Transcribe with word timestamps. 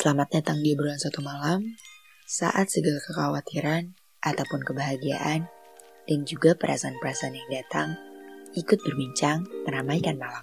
Selamat 0.00 0.32
datang 0.32 0.64
di 0.64 0.72
obrolan 0.72 0.96
satu 0.96 1.20
malam 1.20 1.76
saat 2.24 2.72
segala 2.72 3.04
kekhawatiran 3.04 3.92
ataupun 4.24 4.64
kebahagiaan 4.64 5.44
dan 6.08 6.18
juga 6.24 6.56
perasaan-perasaan 6.56 7.36
yang 7.36 7.50
datang 7.52 8.00
ikut 8.56 8.80
berbincang 8.80 9.44
meramaikan 9.68 10.16
malam. 10.16 10.40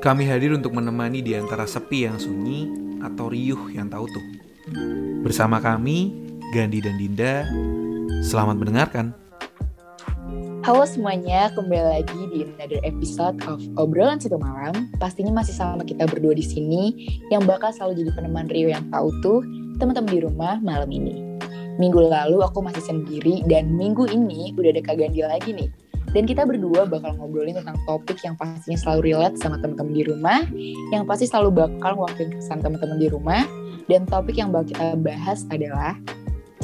Kami 0.00 0.24
hadir 0.24 0.56
untuk 0.56 0.72
menemani 0.72 1.20
di 1.20 1.36
antara 1.36 1.68
sepi 1.68 2.08
yang 2.08 2.16
sunyi 2.16 2.72
atau 3.04 3.28
riuh 3.28 3.68
yang 3.68 3.92
tahu 3.92 4.08
tuh. 4.08 4.26
Bersama 5.20 5.60
kami, 5.60 6.16
Gandhi 6.56 6.80
dan 6.80 6.96
Dinda, 6.96 7.44
selamat 8.24 8.56
mendengarkan. 8.56 9.25
Halo 10.66 10.82
semuanya, 10.82 11.46
kembali 11.54 11.78
lagi 11.78 12.20
di 12.34 12.42
another 12.42 12.82
episode 12.82 13.38
of 13.46 13.62
obrolan 13.78 14.18
satu 14.18 14.34
malam. 14.34 14.90
Pastinya 14.98 15.30
masih 15.30 15.54
sama 15.54 15.86
kita 15.86 16.10
berdua 16.10 16.34
di 16.34 16.42
sini, 16.42 17.06
yang 17.30 17.46
bakal 17.46 17.70
selalu 17.70 18.02
jadi 18.02 18.10
peneman 18.18 18.50
Rio 18.50 18.74
yang 18.74 18.82
tahu 18.90 19.14
tuh 19.22 19.46
teman-teman 19.78 20.10
di 20.10 20.18
rumah 20.26 20.58
malam 20.58 20.90
ini. 20.90 21.22
Minggu 21.78 22.10
lalu 22.10 22.42
aku 22.42 22.66
masih 22.66 22.82
sendiri 22.82 23.46
dan 23.46 23.78
minggu 23.78 24.10
ini 24.10 24.58
udah 24.58 24.74
ada 24.74 24.82
Kak 24.82 24.98
lagi 24.98 25.50
nih. 25.54 25.70
Dan 26.10 26.26
kita 26.26 26.42
berdua 26.42 26.82
bakal 26.82 27.14
ngobrolin 27.14 27.54
tentang 27.54 27.78
topik 27.86 28.18
yang 28.26 28.34
pastinya 28.34 28.74
selalu 28.74 29.14
relate 29.14 29.38
sama 29.38 29.62
teman-teman 29.62 29.94
di 29.94 30.02
rumah, 30.02 30.42
yang 30.90 31.06
pasti 31.06 31.30
selalu 31.30 31.62
bakal 31.62 31.94
ngewakilin 31.94 32.42
kesan 32.42 32.58
teman-teman 32.58 32.98
di 32.98 33.06
rumah. 33.06 33.46
Dan 33.86 34.02
topik 34.02 34.34
yang 34.34 34.50
bakal 34.50 34.74
kita 34.74 34.98
bahas 34.98 35.46
adalah 35.46 35.94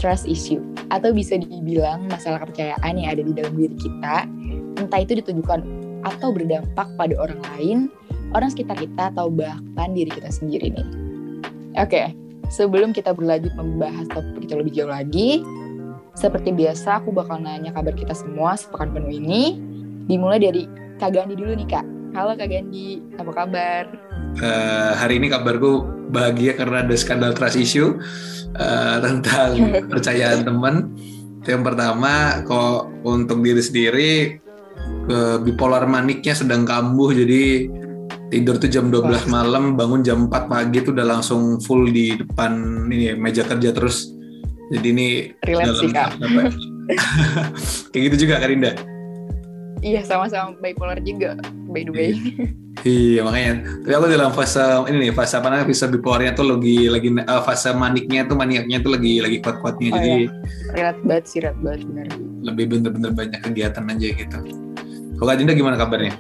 trust 0.03 0.27
issue 0.27 0.59
atau 0.91 1.15
bisa 1.15 1.39
dibilang 1.39 2.11
masalah 2.11 2.43
kepercayaan 2.43 2.99
yang 2.99 3.15
ada 3.15 3.23
di 3.23 3.31
dalam 3.31 3.55
diri 3.55 3.77
kita 3.79 4.27
entah 4.83 4.99
itu 4.99 5.23
ditujukan 5.23 5.63
atau 6.03 6.35
berdampak 6.35 6.91
pada 6.99 7.15
orang 7.15 7.39
lain, 7.55 7.79
orang 8.35 8.51
sekitar 8.51 8.75
kita 8.75 9.15
atau 9.15 9.31
bahkan 9.31 9.95
diri 9.95 10.11
kita 10.11 10.27
sendiri 10.35 10.75
nih. 10.75 10.89
Oke, 11.79 12.11
sebelum 12.51 12.91
kita 12.91 13.15
berlanjut 13.15 13.55
membahas 13.55 14.11
topik 14.11 14.43
itu 14.43 14.55
lebih 14.59 14.73
jauh 14.75 14.91
lagi, 14.91 15.47
seperti 16.19 16.51
biasa 16.51 17.01
aku 17.01 17.15
bakal 17.15 17.39
nanya 17.39 17.71
kabar 17.71 17.95
kita 17.95 18.13
semua 18.13 18.59
sepekan 18.59 18.91
penuh 18.91 19.15
ini. 19.15 19.57
Dimulai 20.11 20.43
dari 20.43 20.67
Kak 20.99 21.15
Gandhi 21.15 21.39
dulu 21.39 21.55
nih 21.55 21.69
Kak. 21.71 21.87
Halo 22.13 22.35
Kak 22.35 22.51
Gandhi, 22.51 23.01
apa 23.17 23.31
kabar? 23.33 23.87
Uh, 24.41 24.97
hari 24.97 25.21
ini 25.21 25.29
kabarku 25.29 25.85
bahagia 26.09 26.57
karena 26.57 26.81
ada 26.81 26.95
skandal 26.97 27.37
trust 27.37 27.61
issue 27.61 28.01
uh, 28.57 28.97
tentang 29.05 29.57
percayaan 29.93 30.47
teman. 30.47 30.97
Yang 31.43 31.63
pertama, 31.67 32.41
kok 32.47 32.89
untuk 33.03 33.43
diri 33.43 33.63
sendiri 33.63 34.11
ke 35.07 35.19
bipolar 35.43 35.85
maniknya 35.85 36.33
sedang 36.33 36.63
kambuh 36.63 37.11
jadi 37.13 37.67
tidur 38.33 38.57
tuh 38.57 38.71
jam 38.73 38.89
12 38.89 39.29
malam 39.29 39.77
bangun 39.77 40.01
jam 40.01 40.31
4 40.31 40.49
pagi 40.49 40.81
tuh 40.81 40.97
udah 40.97 41.07
langsung 41.19 41.61
full 41.61 41.93
di 41.93 42.17
depan 42.17 42.87
ini 42.89 43.13
meja 43.19 43.45
kerja 43.45 43.77
terus 43.77 44.09
jadi 44.73 44.87
ini 44.89 45.09
Relate 45.45 45.77
sih, 45.77 45.91
Kak. 45.93 46.17
kayak 47.93 48.03
gitu 48.09 48.17
juga 48.27 48.41
Karinda 48.41 48.73
iya 49.83 50.01
sama-sama 50.07 50.57
bipolar 50.63 50.99
juga 51.03 51.37
by 51.69 51.83
the 51.85 51.93
way 51.93 52.11
Iya 52.83 53.21
makanya. 53.23 53.63
Tapi 53.85 53.95
aku 53.95 54.07
dalam 54.11 54.33
fase 54.35 54.65
ini 54.91 54.97
nih 55.07 55.13
fase 55.15 55.39
apa 55.39 55.53
namanya 55.53 55.69
fase 55.71 55.87
bipolarnya 55.87 56.33
tuh 56.35 56.57
lagi 56.57 56.91
lagi 56.91 57.09
uh, 57.15 57.43
fase 57.45 57.71
maniknya 57.77 58.27
tuh 58.27 58.35
maniaknya 58.35 58.83
tuh 58.83 58.97
lagi 58.97 59.23
lagi 59.23 59.39
kuat-kuatnya 59.39 59.89
oh, 59.93 59.95
jadi. 60.01 60.11
Iya. 60.11 60.29
Relate 60.75 61.01
banget 61.07 61.25
sih, 61.31 61.39
relate 61.45 61.61
banget 61.63 61.81
bener. 61.87 62.07
Lebih 62.43 62.65
bener-bener 62.73 63.13
banyak 63.15 63.41
kegiatan 63.45 63.85
aja 63.87 64.09
gitu. 64.19 64.39
Kalau 65.21 65.29
Kak 65.31 65.37
Dinda 65.39 65.55
gimana 65.55 65.77
kabarnya? 65.79 66.15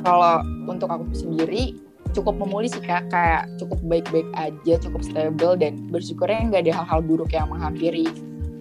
Kalau 0.00 0.40
untuk 0.64 0.88
aku 0.88 1.04
sendiri 1.12 1.76
cukup 2.14 2.38
memulih 2.38 2.70
sih 2.70 2.80
kak, 2.80 3.10
kayak 3.10 3.50
cukup 3.58 3.82
baik-baik 3.84 4.28
aja, 4.38 4.78
cukup 4.80 5.02
stable 5.02 5.58
dan 5.58 5.76
bersyukurnya 5.90 6.46
nggak 6.48 6.62
ada 6.70 6.72
hal-hal 6.80 7.00
buruk 7.02 7.34
yang 7.34 7.50
menghampiri. 7.50 8.06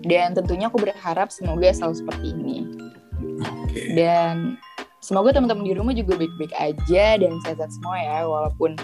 Dan 0.03 0.35
tentunya 0.35 0.67
aku 0.67 0.83
berharap 0.83 1.31
semoga 1.31 1.71
selalu 1.71 1.95
seperti 1.95 2.27
ini. 2.35 2.67
Okay. 3.43 3.93
Dan 3.97 4.57
semoga 5.03 5.35
teman-teman 5.35 5.67
di 5.67 5.73
rumah 5.75 5.93
juga 5.93 6.15
baik-baik 6.15 6.53
aja 6.55 7.05
dan 7.19 7.31
sehat-sehat 7.43 7.71
semua 7.75 7.97
ya 7.99 8.17
walaupun 8.23 8.77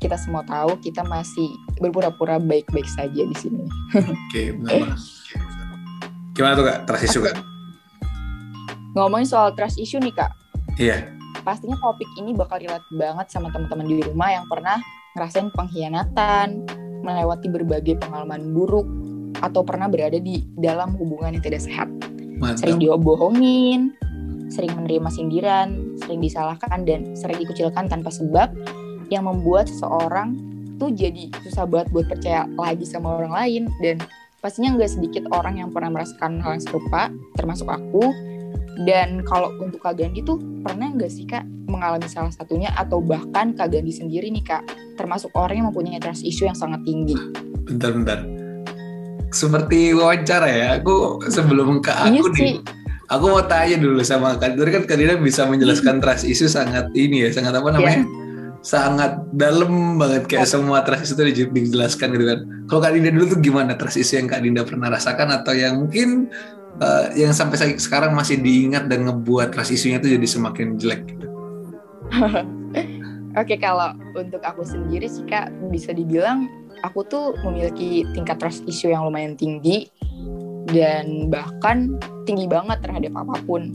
kita 0.00 0.16
semua 0.16 0.40
tahu 0.48 0.80
kita 0.80 1.04
masih 1.04 1.46
berpura-pura 1.78 2.40
baik-baik 2.40 2.88
saja 2.88 3.20
di 3.20 3.36
sini. 3.36 3.64
Oke, 4.00 4.56
benar. 4.56 4.96
Gimana 6.32 6.52
tuh 6.56 6.64
kak 6.64 6.78
trust 6.88 7.04
issue 7.04 7.22
kak? 7.22 7.36
Ngomongin 8.96 9.28
soal 9.28 9.52
trust 9.52 9.76
issue 9.76 10.00
nih 10.00 10.16
kak. 10.16 10.32
Iya. 10.80 11.12
Pastinya 11.44 11.76
topik 11.78 12.08
ini 12.16 12.32
bakal 12.32 12.64
relate 12.64 12.84
banget 12.96 13.28
sama 13.28 13.52
teman-teman 13.52 13.86
di 13.86 14.00
rumah 14.04 14.32
yang 14.32 14.48
pernah 14.48 14.80
ngerasain 15.16 15.52
pengkhianatan, 15.52 16.64
melewati 17.04 17.48
berbagai 17.52 18.00
pengalaman 18.00 18.56
buruk, 18.56 18.88
atau 19.40 19.64
pernah 19.64 19.88
berada 19.88 20.20
di 20.20 20.44
dalam 20.56 20.96
hubungan 20.96 21.36
yang 21.36 21.44
tidak 21.44 21.64
sehat. 21.64 21.88
Mantap. 22.40 22.64
Sering 22.64 22.78
diobohongin, 22.80 23.80
sering 24.50 24.72
menerima 24.74 25.08
sindiran, 25.12 25.68
sering 26.00 26.24
disalahkan 26.24 26.82
dan 26.88 27.12
sering 27.14 27.38
dikucilkan 27.38 27.86
tanpa 27.86 28.10
sebab 28.10 28.50
yang 29.12 29.28
membuat 29.28 29.68
seseorang 29.68 30.34
tuh 30.80 30.88
jadi 30.90 31.28
susah 31.44 31.68
banget 31.68 31.92
buat 31.92 32.06
percaya 32.08 32.48
lagi 32.56 32.88
sama 32.88 33.20
orang 33.20 33.32
lain. 33.36 33.62
Dan 33.84 34.00
pastinya 34.40 34.74
nggak 34.74 34.90
sedikit 34.90 35.24
orang 35.36 35.60
yang 35.60 35.68
pernah 35.70 35.92
merasakan 35.92 36.40
hal 36.40 36.56
yang 36.56 36.64
serupa 36.64 37.12
termasuk 37.36 37.68
aku. 37.68 38.10
Dan 38.88 39.20
kalau 39.28 39.52
untuk 39.60 39.84
Kak 39.84 40.00
Gandhi 40.00 40.24
tuh 40.24 40.40
pernah 40.64 40.88
nggak 40.88 41.12
sih 41.12 41.28
Kak 41.28 41.44
mengalami 41.68 42.08
salah 42.08 42.32
satunya? 42.32 42.72
Atau 42.72 43.04
bahkan 43.04 43.52
Kak 43.52 43.76
Gandhi 43.76 43.92
sendiri 43.92 44.32
nih 44.32 44.40
Kak 44.40 44.62
termasuk 44.96 45.28
orang 45.36 45.60
yang 45.60 45.68
mempunyai 45.68 46.00
trust 46.00 46.24
issue 46.24 46.48
yang 46.48 46.56
sangat 46.56 46.80
tinggi? 46.88 47.14
Bentar-bentar 47.68 48.39
seperti 49.30 49.94
wawancara 49.94 50.48
ya 50.50 50.68
aku 50.82 51.22
sebelum 51.30 51.78
ke 51.82 51.90
aku 51.90 52.30
iya 52.34 52.58
nih. 52.58 52.80
Aku 53.10 53.26
mau 53.26 53.42
tanya 53.42 53.74
dulu 53.74 53.98
sama 54.06 54.38
Kak 54.38 54.54
Tadi 54.54 54.70
kan 54.70 54.84
Kadina 54.86 55.18
bisa 55.18 55.42
menjelaskan 55.42 55.98
trust 55.98 56.22
issue 56.22 56.46
sangat 56.46 56.94
ini 56.94 57.26
ya, 57.26 57.34
sangat 57.34 57.58
apa 57.58 57.74
namanya? 57.74 58.06
Yeah. 58.06 58.62
Sangat 58.62 59.26
dalam 59.34 59.98
banget 59.98 60.30
kayak 60.30 60.46
semua 60.46 60.86
trust 60.86 61.18
itu 61.18 61.50
dijelaskan 61.50 62.14
gitu 62.14 62.24
kan. 62.30 62.38
Kalau 62.70 62.80
Kak 62.86 62.94
Dinda 62.94 63.10
dulu 63.10 63.34
tuh 63.34 63.42
gimana 63.42 63.74
trust 63.74 63.98
issue 63.98 64.22
yang 64.22 64.30
Kak 64.30 64.46
Dinda 64.46 64.62
pernah 64.62 64.94
rasakan 64.94 65.42
atau 65.42 65.50
yang 65.50 65.82
mungkin 65.82 66.30
uh, 66.78 67.10
yang 67.18 67.34
sampai 67.34 67.74
sekarang 67.82 68.14
masih 68.14 68.38
diingat 68.38 68.86
dan 68.86 69.10
ngebuat 69.10 69.58
trust 69.58 69.74
issue-nya 69.74 69.98
itu 69.98 70.14
jadi 70.14 70.26
semakin 70.30 70.78
jelek 70.78 71.02
gitu. 71.10 71.26
Oke, 73.42 73.58
kalau 73.58 73.90
untuk 74.14 74.42
aku 74.46 74.62
sendiri 74.62 75.10
sih 75.10 75.26
Kak, 75.26 75.50
bisa 75.74 75.90
dibilang 75.90 76.46
aku 76.82 77.04
tuh 77.06 77.36
memiliki 77.44 78.04
tingkat 78.16 78.40
trust 78.40 78.64
issue 78.64 78.92
yang 78.92 79.06
lumayan 79.06 79.36
tinggi 79.36 79.88
dan 80.70 81.28
bahkan 81.32 81.98
tinggi 82.24 82.46
banget 82.46 82.80
terhadap 82.84 83.12
apa 83.16 83.34
pun. 83.44 83.72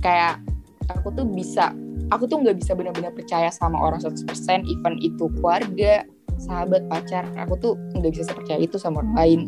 Kayak 0.00 0.40
aku 0.88 1.12
tuh 1.12 1.26
bisa, 1.28 1.74
aku 2.08 2.24
tuh 2.26 2.40
nggak 2.40 2.56
bisa 2.58 2.72
benar-benar 2.72 3.12
percaya 3.12 3.50
sama 3.52 3.76
orang 3.78 4.00
100%, 4.00 4.26
even 4.66 4.94
itu 5.02 5.28
keluarga, 5.38 6.06
sahabat, 6.40 6.86
pacar, 6.88 7.28
aku 7.36 7.54
tuh 7.60 7.72
nggak 7.98 8.12
bisa 8.16 8.24
sepercaya 8.28 8.58
itu 8.58 8.80
sama 8.80 9.04
orang 9.04 9.14
lain. 9.16 9.40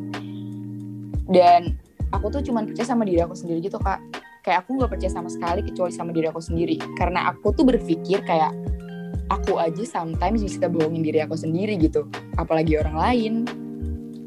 Dan 1.33 1.79
aku 2.13 2.29
tuh 2.29 2.45
cuman 2.45 2.69
percaya 2.69 2.87
sama 2.87 3.09
diri 3.09 3.25
aku 3.25 3.33
sendiri 3.33 3.65
gitu 3.65 3.81
kak. 3.81 3.99
Kayak 4.43 4.67
aku 4.67 4.75
nggak 4.75 4.91
percaya 4.91 5.13
sama 5.15 5.31
sekali 5.31 5.63
kecuali 5.63 5.93
sama 5.95 6.11
diri 6.11 6.27
aku 6.29 6.43
sendiri. 6.43 6.77
Karena 6.99 7.31
aku 7.31 7.55
tuh 7.55 7.63
berpikir 7.63 8.27
kayak 8.27 8.53
aku 9.29 9.61
aja 9.61 9.83
sometimes 9.87 10.43
bisa 10.43 10.67
bohongin 10.67 11.05
diri 11.05 11.23
aku 11.23 11.37
sendiri 11.39 11.79
gitu. 11.79 12.09
Apalagi 12.41 12.79
orang 12.81 12.97
lain. 12.97 13.35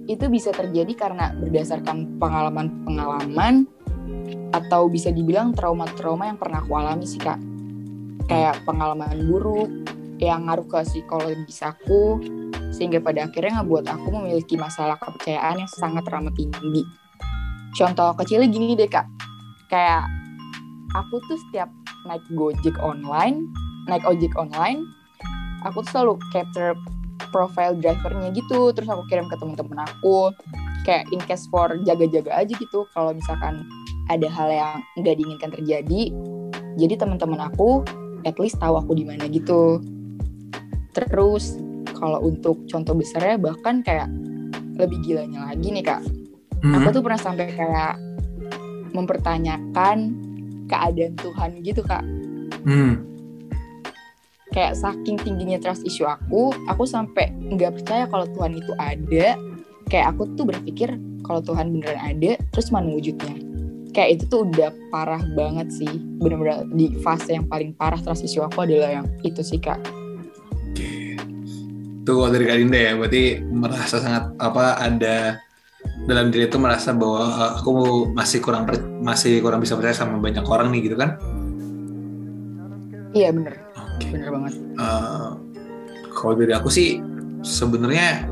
Itu 0.06 0.30
bisa 0.30 0.54
terjadi 0.54 0.94
karena 0.94 1.34
berdasarkan 1.34 2.22
pengalaman-pengalaman 2.22 3.66
atau 4.54 4.86
bisa 4.86 5.10
dibilang 5.10 5.58
trauma-trauma 5.58 6.30
yang 6.30 6.38
pernah 6.38 6.62
aku 6.62 6.78
alami 6.78 7.10
sih 7.10 7.18
kak. 7.18 7.42
Kayak 8.30 8.62
pengalaman 8.70 9.26
buruk 9.26 9.70
yang 10.22 10.46
ngaruh 10.46 10.70
ke 10.70 10.80
psikologis 10.86 11.60
aku 11.66 12.22
sehingga 12.70 13.02
pada 13.02 13.26
akhirnya 13.26 13.62
ngebuat 13.64 13.86
aku 13.88 14.08
memiliki 14.14 14.56
masalah 14.56 14.96
kepercayaan 15.02 15.66
yang 15.66 15.72
sangat 15.74 16.06
teramat 16.06 16.38
tinggi. 16.38 16.84
Contoh 17.76 18.14
kecilnya 18.16 18.48
gini 18.48 18.78
deh 18.78 18.88
kak. 18.88 19.10
Kayak 19.74 20.06
aku 20.94 21.18
tuh 21.26 21.38
setiap 21.50 21.68
naik 22.06 22.24
gojek 22.38 22.78
online 22.80 23.50
naik 23.86 24.06
ojek 24.06 24.34
online 24.38 24.86
aku 25.66 25.82
tuh 25.82 25.92
selalu 25.98 26.14
capture 26.30 26.78
profile 27.34 27.76
drivernya 27.76 28.32
gitu. 28.32 28.70
Terus 28.72 28.88
aku 28.88 29.04
kirim 29.10 29.26
ke 29.28 29.36
teman-teman 29.36 29.82
aku 29.84 30.30
kayak 30.86 31.10
in 31.10 31.20
case 31.26 31.50
for 31.50 31.74
jaga-jaga 31.84 32.32
aja 32.32 32.54
gitu. 32.54 32.86
Kalau 32.94 33.12
misalkan 33.12 33.66
ada 34.08 34.28
hal 34.30 34.48
yang 34.54 34.74
nggak 35.02 35.18
diinginkan 35.18 35.50
terjadi 35.50 36.14
jadi 36.76 36.94
teman-teman 37.00 37.40
aku 37.40 37.82
at 38.28 38.36
least 38.38 38.60
tahu 38.60 38.76
aku 38.76 38.94
di 38.96 39.08
mana 39.08 39.26
gitu. 39.32 39.80
Terus 40.92 41.56
kalau 41.96 42.20
untuk 42.24 42.68
contoh 42.68 42.96
besarnya 42.96 43.40
bahkan 43.40 43.80
kayak 43.82 44.12
lebih 44.76 45.00
gilanya 45.04 45.52
lagi 45.52 45.72
nih 45.72 45.84
kak. 45.84 46.04
Hmm. 46.64 46.82
aku 46.82 47.00
tuh 47.00 47.04
pernah 47.04 47.20
sampai 47.20 47.46
kayak 47.52 47.96
mempertanyakan 48.96 49.98
keadaan 50.68 51.14
Tuhan 51.20 51.52
gitu 51.64 51.82
kak. 51.86 52.04
Hmm. 52.66 53.15
Kayak 54.56 54.74
saking 54.80 55.20
tingginya 55.20 55.60
trust 55.60 55.84
issue 55.84 56.08
aku 56.08 56.56
aku 56.72 56.88
sampai 56.88 57.30
nggak 57.52 57.76
percaya 57.82 58.08
kalau 58.08 58.26
Tuhan 58.32 58.56
itu 58.56 58.72
ada 58.80 59.36
kayak 59.92 60.16
aku 60.16 60.32
tuh 60.40 60.48
berpikir 60.48 60.96
kalau 61.28 61.44
Tuhan 61.44 61.76
beneran 61.76 62.00
ada 62.00 62.40
terus 62.56 62.72
mana 62.72 62.88
wujudnya 62.88 63.36
kayak 63.92 64.20
itu 64.20 64.24
tuh 64.32 64.48
udah 64.48 64.72
parah 64.90 65.20
banget 65.36 65.68
sih 65.76 65.92
bener-bener 66.24 66.64
di 66.72 66.96
fase 67.04 67.36
yang 67.36 67.46
paling 67.52 67.76
parah 67.76 68.00
trust 68.00 68.24
issue 68.24 68.42
aku 68.42 68.64
adalah 68.64 69.04
yang 69.04 69.08
itu 69.22 69.44
sih 69.44 69.60
kak 69.60 69.78
Oke. 70.76 71.16
Itu 72.06 72.22
kalau 72.22 72.30
dari 72.30 72.46
Kak 72.46 72.58
Dinda 72.62 72.78
ya, 72.78 72.94
berarti 73.00 73.42
merasa 73.42 73.98
sangat 73.98 74.30
apa 74.38 74.78
ada 74.78 75.42
dalam 76.06 76.30
diri 76.30 76.46
itu 76.46 76.60
merasa 76.62 76.94
bahwa 76.94 77.24
uh, 77.34 77.52
aku 77.58 77.72
masih 78.14 78.44
kurang 78.44 78.70
masih 79.02 79.42
kurang 79.42 79.64
bisa 79.64 79.74
percaya 79.74 79.96
sama 79.96 80.22
banyak 80.22 80.46
orang 80.46 80.70
nih 80.70 80.92
gitu 80.92 81.00
kan? 81.00 81.18
iya 83.16 83.32
bener 83.32 83.65
Oke. 83.96 84.08
bener 84.12 84.30
banget. 84.32 84.54
Eh, 84.60 85.30
kalau 86.12 86.34
dari 86.36 86.54
aku 86.56 86.68
sih 86.68 87.00
sebenarnya 87.44 88.28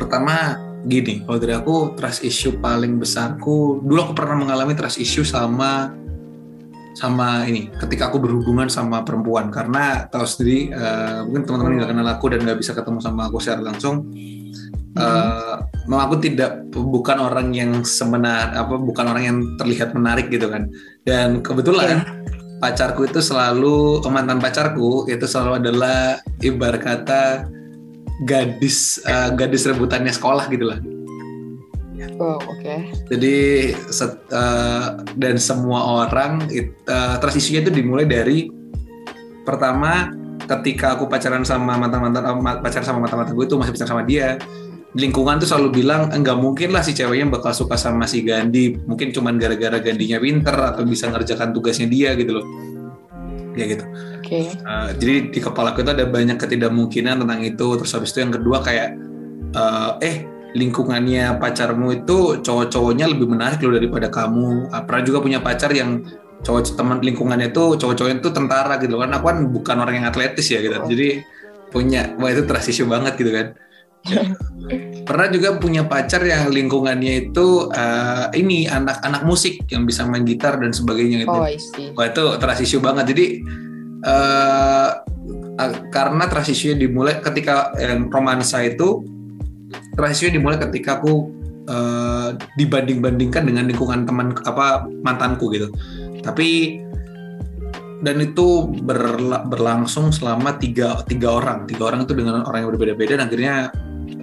pertama 0.00 0.56
gini, 0.88 1.24
kalau 1.28 1.38
dari 1.40 1.54
aku 1.56 1.92
trust 1.98 2.24
issue 2.24 2.56
paling 2.56 2.96
besarku 2.96 3.84
dulu 3.84 4.10
aku 4.10 4.14
pernah 4.16 4.40
mengalami 4.40 4.72
trust 4.72 4.96
issue 4.96 5.26
sama 5.26 5.92
sama 6.96 7.46
ini 7.46 7.70
ketika 7.78 8.10
aku 8.10 8.18
berhubungan 8.18 8.66
sama 8.72 9.04
perempuan. 9.04 9.52
Karena 9.52 10.08
tahu 10.08 10.24
sendiri 10.24 10.72
eh, 10.72 11.18
mungkin 11.28 11.44
teman-teman 11.44 11.72
nggak 11.78 11.90
kenal 11.92 12.08
aku 12.08 12.26
dan 12.32 12.40
nggak 12.42 12.58
bisa 12.58 12.72
ketemu 12.72 12.98
sama 13.04 13.28
aku 13.28 13.38
secara 13.38 13.62
langsung 13.62 14.08
eh 14.98 15.56
memang 15.86 16.04
aku 16.10 16.16
tidak 16.20 16.68
bukan 16.74 17.16
orang 17.22 17.54
yang 17.54 17.80
semenar 17.80 18.52
apa 18.52 18.76
bukan 18.76 19.06
orang 19.08 19.24
yang 19.24 19.38
terlihat 19.56 19.94
menarik 19.96 20.28
gitu 20.28 20.50
kan. 20.52 20.68
Dan 21.06 21.40
kebetulan 21.40 22.04
pacarku 22.58 23.06
itu 23.06 23.22
selalu 23.22 24.02
oh, 24.02 24.12
mantan 24.12 24.42
pacarku 24.42 25.06
itu 25.06 25.24
selalu 25.24 25.62
adalah 25.62 26.18
ibarat 26.42 26.82
kata 26.82 27.22
gadis 28.26 28.98
eh, 29.06 29.30
gadis 29.34 29.66
rebutannya 29.66 30.10
sekolah 30.10 30.50
gitu 30.50 30.66
lah. 30.68 30.78
Wow 32.18 32.42
oke. 32.42 32.74
Jadi 33.14 33.36
set- 33.94 34.26
eh, 34.30 34.84
dan 35.14 35.38
semua 35.38 36.06
orang 36.06 36.50
it, 36.50 36.74
eh, 36.86 37.14
trust 37.22 37.38
issue-nya 37.38 37.62
itu 37.62 37.70
dimulai 37.70 38.10
dari 38.10 38.50
pertama 39.46 40.10
ketika 40.48 40.98
aku 40.98 41.06
pacaran 41.06 41.46
sama 41.46 41.78
mantan 41.78 42.00
mantan 42.02 42.22
pacaran 42.58 42.86
sama 42.86 42.98
mantan 43.06 43.22
mantan 43.22 43.34
gue 43.38 43.46
itu 43.46 43.54
masih 43.54 43.72
pacaran 43.76 43.90
sama 43.94 44.02
dia 44.02 44.40
lingkungan 44.96 45.36
tuh 45.36 45.48
selalu 45.48 45.84
bilang 45.84 46.08
enggak 46.08 46.40
mungkin 46.40 46.72
lah 46.72 46.80
si 46.80 46.96
ceweknya 46.96 47.28
bakal 47.28 47.52
suka 47.52 47.76
sama 47.76 48.08
si 48.08 48.24
Gandhi 48.24 48.72
mungkin 48.88 49.12
cuman 49.12 49.36
gara-gara 49.36 49.76
Gandinya 49.84 50.16
pinter 50.16 50.56
atau 50.56 50.84
bisa 50.88 51.12
ngerjakan 51.12 51.52
tugasnya 51.52 51.92
dia 51.92 52.16
gitu 52.16 52.40
loh 52.40 52.46
ya 53.58 53.64
gitu 53.66 53.84
oke 54.22 54.38
Uh, 54.68 54.90
jadi 54.94 55.32
di 55.32 55.40
kepala 55.40 55.72
kita 55.72 55.96
ada 55.96 56.04
banyak 56.04 56.36
ketidakmungkinan 56.36 57.24
tentang 57.24 57.40
itu. 57.40 57.66
Terus 57.80 57.90
habis 57.96 58.12
itu 58.12 58.18
yang 58.20 58.32
kedua 58.36 58.60
kayak 58.60 58.88
uh, 59.56 59.96
eh 60.04 60.28
lingkungannya 60.52 61.40
pacarmu 61.40 62.04
itu 62.04 62.40
cowok-cowoknya 62.44 63.08
lebih 63.08 63.26
menarik 63.32 63.60
loh 63.64 63.80
daripada 63.80 64.12
kamu. 64.12 64.68
Uh, 64.68 64.82
pernah 64.84 65.02
juga 65.02 65.18
punya 65.24 65.40
pacar 65.40 65.72
yang 65.72 66.04
cowok 66.44 66.76
teman 66.76 67.00
lingkungannya 67.00 67.50
itu 67.50 67.80
cowok-cowoknya 67.80 68.20
itu 68.20 68.30
tentara 68.30 68.76
gitu 68.78 69.00
kan. 69.00 69.08
Aku 69.16 69.24
kan 69.32 69.38
bukan 69.48 69.76
orang 69.80 69.94
yang 70.04 70.06
atletis 70.12 70.46
ya 70.52 70.60
gitu. 70.60 70.76
Jadi 70.76 71.08
punya 71.72 72.12
wah 72.20 72.28
itu 72.28 72.44
issue 72.68 72.84
banget 72.84 73.16
gitu 73.16 73.32
kan. 73.32 73.56
Ya. 74.06 74.34
Pernah 75.08 75.28
juga 75.32 75.56
punya 75.56 75.88
pacar 75.88 76.20
yang 76.20 76.52
lingkungannya 76.52 77.32
itu 77.32 77.72
uh, 77.72 78.28
ini 78.36 78.68
anak-anak 78.68 79.24
musik 79.24 79.64
yang 79.72 79.88
bisa 79.88 80.04
main 80.04 80.28
gitar 80.28 80.60
dan 80.60 80.76
sebagainya 80.76 81.24
gitu. 81.24 81.32
oh 81.32 81.48
Wah 81.96 82.06
itu 82.12 82.24
trust 82.36 82.60
issue 82.60 82.82
banget. 82.84 83.16
Jadi 83.16 83.26
eh 83.98 84.90
uh, 85.58 85.74
karena 85.90 86.28
trust 86.30 86.52
issue 86.54 86.76
dimulai 86.76 87.18
ketika 87.18 87.74
yang 87.80 88.06
romansa 88.12 88.62
itu 88.62 89.02
trust 89.98 90.22
issue 90.22 90.30
dimulai 90.30 90.56
ketika 90.60 91.02
aku 91.02 91.34
eh, 91.66 92.28
dibanding-bandingkan 92.56 93.42
dengan 93.44 93.66
lingkungan 93.66 94.06
teman 94.06 94.32
apa 94.46 94.86
mantanku 95.02 95.50
gitu. 95.50 95.68
Tapi 96.22 96.80
dan 97.98 98.22
itu 98.22 98.70
berla- 98.86 99.42
berlangsung 99.42 100.14
selama 100.14 100.54
tiga, 100.62 101.02
tiga 101.10 101.34
orang 101.34 101.66
tiga 101.66 101.90
orang 101.90 102.06
itu 102.06 102.14
dengan 102.14 102.46
orang 102.46 102.62
yang 102.62 102.70
berbeda-beda 102.70 103.18
dan 103.18 103.26
akhirnya 103.26 103.54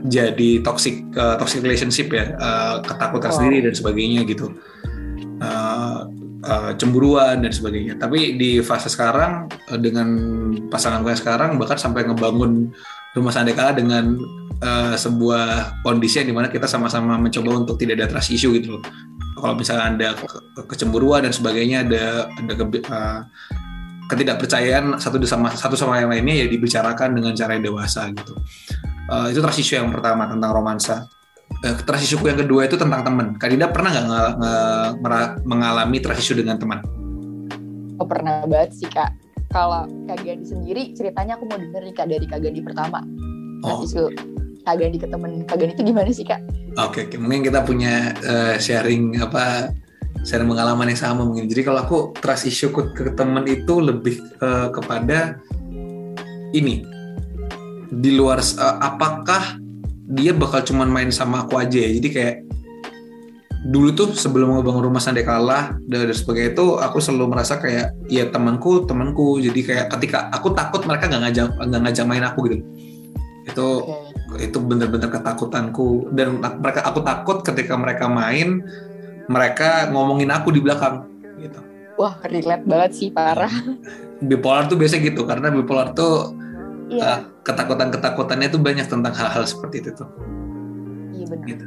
jadi 0.06 0.62
toxic 0.62 1.06
eh, 1.12 1.36
toxic 1.36 1.60
relationship 1.62 2.10
ya 2.10 2.31
eh, 2.31 2.75
ketakutan 2.81 3.30
Wow. 3.31 3.38
sendiri 3.38 3.57
dan 3.66 3.74
sebagainya 3.74 4.22
gitu 4.25 4.54
Eh, 5.36 6.00
eh, 6.48 6.72
cemburuan 6.80 7.44
dan 7.44 7.52
sebagainya 7.52 8.00
tapi 8.00 8.40
di 8.40 8.63
fase 8.63 8.88
sekarang 8.88 9.52
eh, 9.68 9.75
dengan 9.75 10.07
pasangan 10.72 11.04
gue 11.04 11.12
sekarang 11.12 11.60
bahkan 11.60 11.75
sampai 11.75 12.07
ngebangun 12.07 12.72
rumah 13.12 13.36
sandeka 13.36 13.75
dengan 13.75 14.16
eh, 14.63 14.96
sebuah 14.96 15.81
kondisi 15.84 16.24
yang 16.24 16.31
di 16.31 16.36
mana 16.36 16.48
kita 16.48 16.72
sama-sama 16.72 17.19
mencoba 17.19 17.68
untuk 17.68 17.75
tidak 17.75 18.00
ada 18.00 18.08
trust 18.16 18.31
issue 18.31 18.56
gitu 18.56 18.80
loh 18.80 18.84
kalau 19.36 19.60
misalnya 19.60 19.86
ada 19.92 20.10
ke- 20.16 20.63
kecemburuan 20.72 21.28
dan 21.28 21.36
sebagainya 21.36 21.84
ada 21.84 22.31
ada 22.31 22.54
kebe- 22.56 22.88
eh, 22.88 23.19
ketidakpercayaan 24.06 24.96
satu 25.01 25.19
sama 25.25 25.51
satu 25.51 25.75
sama 25.75 25.98
yang 26.00 26.13
lainnya 26.13 26.46
ya 26.46 26.48
dibicarakan 26.48 27.18
dengan 27.18 27.34
cara 27.34 27.58
yang 27.58 27.66
dewasa 27.74 28.08
gitu. 28.13 28.38
Eh, 29.06 29.28
itu 29.34 29.40
trust 29.42 29.60
issue 29.62 29.78
yang 29.78 29.94
pertama 29.94 30.25
tentang 30.25 30.50
romansa. 30.50 31.06
Eh, 31.62 31.75
trust 31.86 32.04
issue 32.06 32.22
yang 32.25 32.42
kedua 32.42 32.66
itu 32.66 32.74
tentang 32.75 33.06
teman. 33.06 33.38
Kak 33.38 33.50
Dinda 33.54 33.69
pernah 33.69 33.94
nggak 33.94 34.06
nge- 34.10 34.34
nge- 35.02 35.34
mengalami 35.46 35.98
trust 36.02 36.22
issue 36.25 36.38
dengan 36.38 36.57
teman? 36.57 36.81
oh 37.96 38.07
pernah 38.07 38.44
banget 38.44 38.75
sih 38.75 38.90
kak 38.92 39.12
kalau 39.52 39.88
kak 40.07 40.19
Gandhi 40.24 40.46
sendiri 40.48 40.92
ceritanya 40.92 41.40
aku 41.40 41.48
mau 41.48 41.56
denger 41.56 41.81
nih 41.84 41.96
kak 41.96 42.07
dari 42.12 42.25
kak 42.28 42.40
Gandhi 42.44 42.62
pertama 42.63 43.00
Oh, 43.63 43.81
trust 43.81 43.96
issue 43.96 44.10
kak 44.68 44.75
Gandhi 44.78 44.98
ke 45.00 45.08
temen 45.08 45.31
kak 45.48 45.58
Gandhi 45.60 45.74
itu 45.80 45.84
gimana 45.88 46.12
sih 46.12 46.25
kak 46.28 46.42
oke 46.75 47.08
oke. 47.08 47.16
Mungkin 47.16 47.42
kita 47.48 47.63
punya 47.63 48.12
eh, 48.19 48.56
sharing 48.60 49.16
apa 49.24 49.72
sharing 50.25 50.50
pengalaman 50.50 50.90
yang 50.90 51.00
sama 51.00 51.22
mungkin. 51.24 51.46
Jadi 51.48 51.62
kalau 51.63 51.80
aku 51.86 51.98
trust 52.18 52.50
issue 52.50 52.74
ke, 52.74 52.92
ke 52.92 53.12
teman 53.16 53.46
itu 53.48 53.80
lebih 53.80 54.19
eh, 54.44 54.68
kepada 54.74 55.40
ini 56.51 56.84
di 57.95 58.12
luar 58.15 58.44
eh, 58.44 58.77
apakah 58.83 59.59
dia 60.06 60.36
bakal 60.36 60.62
cuman 60.62 60.92
main 60.92 61.09
sama 61.09 61.47
aku 61.47 61.57
aja 61.57 61.80
ya. 61.81 61.92
Jadi 61.97 62.09
kayak 62.12 62.36
dulu 63.65 63.97
tuh 63.97 64.13
sebelum 64.13 64.53
ngebangun 64.53 64.94
rumah 64.94 65.01
Sandekala 65.01 65.74
dan, 65.89 66.06
dan 66.06 66.13
sebagainya 66.13 66.53
itu 66.53 66.77
aku 66.77 67.01
selalu 67.01 67.33
merasa 67.33 67.57
kayak 67.57 67.97
ya 68.12 68.30
temanku 68.30 68.86
temanku. 68.86 69.42
Jadi 69.42 69.59
kayak 69.65 69.86
ketika 69.97 70.30
aku 70.30 70.53
takut 70.53 70.86
mereka 70.86 71.09
nggak 71.09 71.21
ngajak 71.30 71.47
nggak 71.57 71.81
ngajak 71.89 72.06
main 72.06 72.25
aku 72.25 72.39
gitu. 72.51 72.57
Itu 73.45 73.68
oke. 73.81 74.38
itu 74.38 74.57
bener-bener 74.62 75.09
ketakutanku. 75.09 76.13
Dan 76.13 76.38
mereka 76.62 76.86
aku 76.86 77.01
takut 77.01 77.41
ketika 77.41 77.74
mereka 77.74 78.05
main 78.05 78.62
mereka 79.25 79.89
ngomongin 79.89 80.29
aku 80.29 80.53
di 80.53 80.62
belakang 80.62 81.10
gitu. 81.41 81.60
Wah 81.98 82.22
relate 82.22 82.65
banget 82.70 82.91
sih 82.93 83.10
parah. 83.10 83.51
Bipolar 84.22 84.70
tuh 84.70 84.77
biasa 84.77 85.01
gitu 85.01 85.25
karena 85.25 85.50
bipolar 85.50 85.91
tuh 85.98 86.38
iya. 86.93 87.20
eh, 87.20 87.35
ketakutan-ketakutannya 87.46 88.50
tuh 88.50 88.60
banyak 88.60 88.86
tentang 88.86 89.14
hal-hal 89.14 89.46
seperti 89.46 89.80
itu 89.80 89.92
tuh. 89.96 90.10
Iya 91.12 91.25
benar. 91.28 91.46
Gitu. 91.46 91.66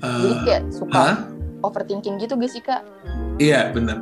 Jadi 0.00 0.28
Eh, 0.28 0.40
kayak 0.44 0.62
suka 0.70 0.92
hah? 0.94 1.14
overthinking 1.60 2.16
gitu 2.16 2.32
gak 2.34 2.48
sih 2.48 2.60
kak? 2.60 2.80
Iya 3.36 3.68
bener 3.70 4.00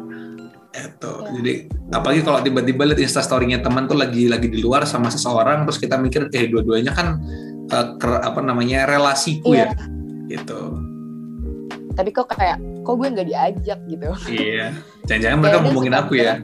itu 0.70 1.10
Ya. 1.10 1.30
jadi 1.32 1.52
apalagi 1.90 2.20
kalau 2.22 2.38
tiba-tiba 2.38 2.82
lihat 2.84 3.00
instastorynya 3.00 3.58
teman 3.58 3.88
tuh 3.88 3.96
lagi 3.96 4.28
lagi 4.28 4.46
di 4.46 4.60
luar 4.60 4.84
sama 4.84 5.08
seseorang 5.08 5.64
terus 5.64 5.80
kita 5.80 5.96
mikir 5.96 6.28
eh 6.30 6.46
dua-duanya 6.46 6.92
kan 6.92 7.18
eh, 7.66 7.86
ker- 7.96 8.20
apa 8.20 8.38
namanya 8.38 8.84
relasiku 8.84 9.50
Iya. 9.50 9.72
ya 9.74 9.86
gitu. 10.28 10.60
Tapi 11.96 12.10
kok 12.12 12.30
kayak 12.30 12.60
kok 12.84 12.94
gue 12.94 13.08
nggak 13.10 13.26
diajak 13.26 13.78
gitu? 13.88 14.10
Iya. 14.28 14.66
Jangan-jangan 15.08 15.38
mereka 15.40 15.58
ngomongin 15.64 15.94
aku 15.96 16.12
ya 16.14 16.34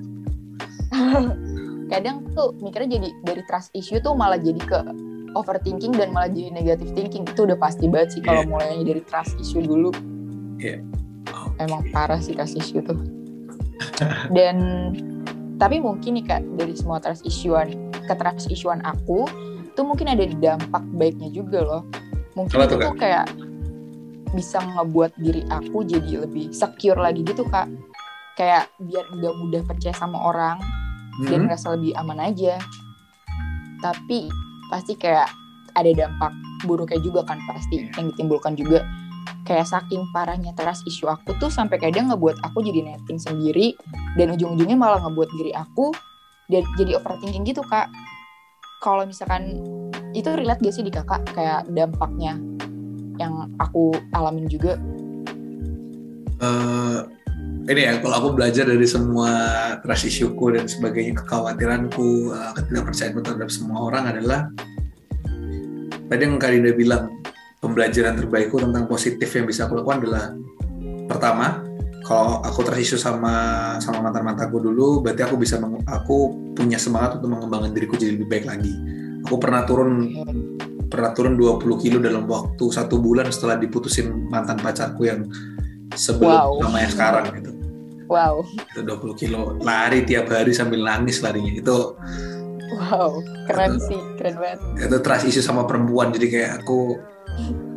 kadang 1.91 2.25
tuh 2.33 2.55
mikirnya 2.59 2.99
jadi 2.99 3.09
dari 3.23 3.43
trust 3.45 3.71
issue 3.75 4.01
tuh 4.01 4.17
malah 4.17 4.41
jadi 4.41 4.61
ke 4.61 4.79
overthinking 5.35 5.93
dan 5.95 6.15
malah 6.15 6.31
jadi 6.31 6.55
negative 6.55 6.95
thinking. 6.95 7.27
Itu 7.27 7.45
udah 7.45 7.59
pasti 7.59 7.91
banget 7.91 8.19
sih 8.19 8.23
kalau 8.23 8.47
Iya. 8.47 8.49
mulainya 8.49 8.85
dari 8.87 9.03
trust 9.05 9.35
issue 9.39 9.63
dulu. 9.63 9.91
Iya. 10.59 10.81
emang 11.59 11.87
parah 11.95 12.19
sih 12.19 12.35
trust 12.35 12.59
issue 12.59 12.83
tuh. 12.83 12.99
Dan 14.31 14.57
tapi 15.57 15.79
mungkin 15.79 16.19
nih 16.19 16.27
kak 16.27 16.43
dari 16.59 16.75
semua 16.75 16.99
trust 16.99 17.23
issuean 17.23 17.71
ke 17.95 18.15
trust 18.19 18.51
issuean 18.51 18.83
aku 18.83 19.23
tuh 19.75 19.85
mungkin 19.87 20.11
ada 20.11 20.27
dampak 20.27 20.83
baiknya 20.95 21.31
juga 21.31 21.63
loh. 21.63 21.83
Mungkin 22.35 22.59
Apa 22.59 22.67
itu 22.67 22.75
tuh 22.79 22.95
kayak 22.99 23.27
bisa 24.35 24.59
ngebuat 24.59 25.15
diri 25.19 25.47
aku 25.47 25.87
jadi 25.87 26.27
lebih 26.27 26.51
secure 26.51 26.99
lagi 26.99 27.23
gitu 27.23 27.47
kak. 27.47 27.71
Kayak 28.35 28.67
biar 28.83 29.07
nggak 29.15 29.35
mudah 29.39 29.63
percaya 29.63 29.95
sama 29.95 30.19
orang 30.19 30.59
dan 31.23 31.39
Hmm. 31.39 31.45
ngerasa 31.47 31.67
lebih 31.79 31.93
aman 31.95 32.19
aja. 32.19 32.59
Tapi 33.79 34.27
pasti 34.73 34.97
kayak 34.97 35.29
ada 35.75 35.91
dampak 35.93 36.33
buruknya 36.65 36.99
juga 37.03 37.23
kan 37.27 37.39
pasti. 37.47 37.85
Yang 37.95 38.15
ditimbulkan 38.15 38.59
juga. 38.59 38.83
Kayak 39.45 39.69
saking 39.69 40.09
parahnya 40.17 40.57
trust 40.57 40.89
issue 40.89 41.05
aku 41.05 41.37
tuh 41.37 41.53
sampai 41.53 41.77
kadang 41.77 42.09
ngebuat 42.09 42.41
aku 42.41 42.65
jadi 42.65 42.81
netting 42.81 43.21
sendiri. 43.21 43.77
Dan 44.17 44.33
ujung-ujungnya 44.33 44.77
malah 44.77 45.05
ngebuat 45.05 45.29
diri 45.37 45.53
aku 45.53 45.93
dan 46.49 46.65
jadi 46.81 46.97
overthinking 46.97 47.45
gitu 47.45 47.61
kak. 47.69 47.93
Kalau 48.81 49.05
misalkan 49.05 49.61
itu 50.17 50.29
relate 50.33 50.65
gak 50.65 50.75
sih 50.77 50.85
di 50.85 50.93
kakak? 50.93 51.29
Kayak 51.37 51.69
dampaknya 51.73 52.41
yang 53.21 53.53
aku 53.61 53.93
alamin 54.17 54.49
juga. 54.49 54.81
Eh, 56.41 56.99
ini 57.65 57.81
ya 57.81 57.97
kalau 57.99 58.15
aku 58.21 58.29
belajar 58.37 58.69
dari 58.69 58.85
semua 58.85 59.31
trust 59.81 60.05
issue-ku 60.05 60.53
dan 60.53 60.69
sebagainya 60.69 61.17
kekhawatiranku 61.25 62.29
uh, 62.29 62.53
ketidakpercayaanku 62.53 63.21
terhadap 63.25 63.49
semua 63.49 63.89
orang 63.89 64.05
adalah 64.13 64.53
tadi 66.07 66.21
yang 66.29 66.37
Kak 66.37 66.53
Dinda 66.53 66.77
bilang 66.77 67.09
pembelajaran 67.65 68.21
terbaikku 68.21 68.61
tentang 68.61 68.85
positif 68.85 69.33
yang 69.33 69.49
bisa 69.49 69.65
aku 69.65 69.81
lakukan 69.81 70.05
adalah 70.05 70.37
pertama 71.09 71.65
kalau 72.05 72.45
aku 72.45 72.61
trust 72.69 72.85
issue 72.85 73.01
sama 73.01 73.33
sama 73.81 74.05
mantan 74.05 74.29
mantanku 74.29 74.61
dulu 74.61 75.01
berarti 75.01 75.25
aku 75.25 75.41
bisa 75.41 75.57
meng- 75.57 75.89
aku 75.89 76.37
punya 76.53 76.77
semangat 76.77 77.17
untuk 77.17 77.33
mengembangkan 77.33 77.73
diriku 77.73 77.97
jadi 77.97 78.13
lebih 78.13 78.29
baik 78.29 78.45
lagi 78.45 78.77
aku 79.25 79.41
pernah 79.41 79.65
turun 79.65 80.13
pernah 80.93 81.17
turun 81.17 81.41
20 81.41 81.65
kilo 81.81 81.97
dalam 81.97 82.29
waktu 82.29 82.65
satu 82.69 83.01
bulan 83.01 83.33
setelah 83.33 83.57
diputusin 83.57 84.29
mantan 84.29 84.61
pacarku 84.61 85.09
yang 85.09 85.25
sebelum 85.97 86.29
Wow. 86.29 86.61
sama 86.61 86.77
yang 86.85 86.93
sekarang 86.93 87.25
gitu 87.41 87.51
wow. 88.09 88.45
Itu 88.73 88.81
20 88.85 89.21
kilo 89.21 89.57
lari 89.61 90.05
tiap 90.05 90.31
hari 90.31 90.53
sambil 90.53 90.85
nangis 90.85 91.21
larinya. 91.25 91.53
Itu 91.55 91.97
wow 92.75 93.11
keren 93.49 93.81
sih 93.81 94.01
keren 94.17 94.37
banget. 94.41 94.59
Itu 94.81 94.97
trust 95.01 95.25
issue 95.29 95.45
sama 95.45 95.65
perempuan. 95.69 96.11
Jadi 96.11 96.27
kayak 96.31 96.51
aku 96.65 96.99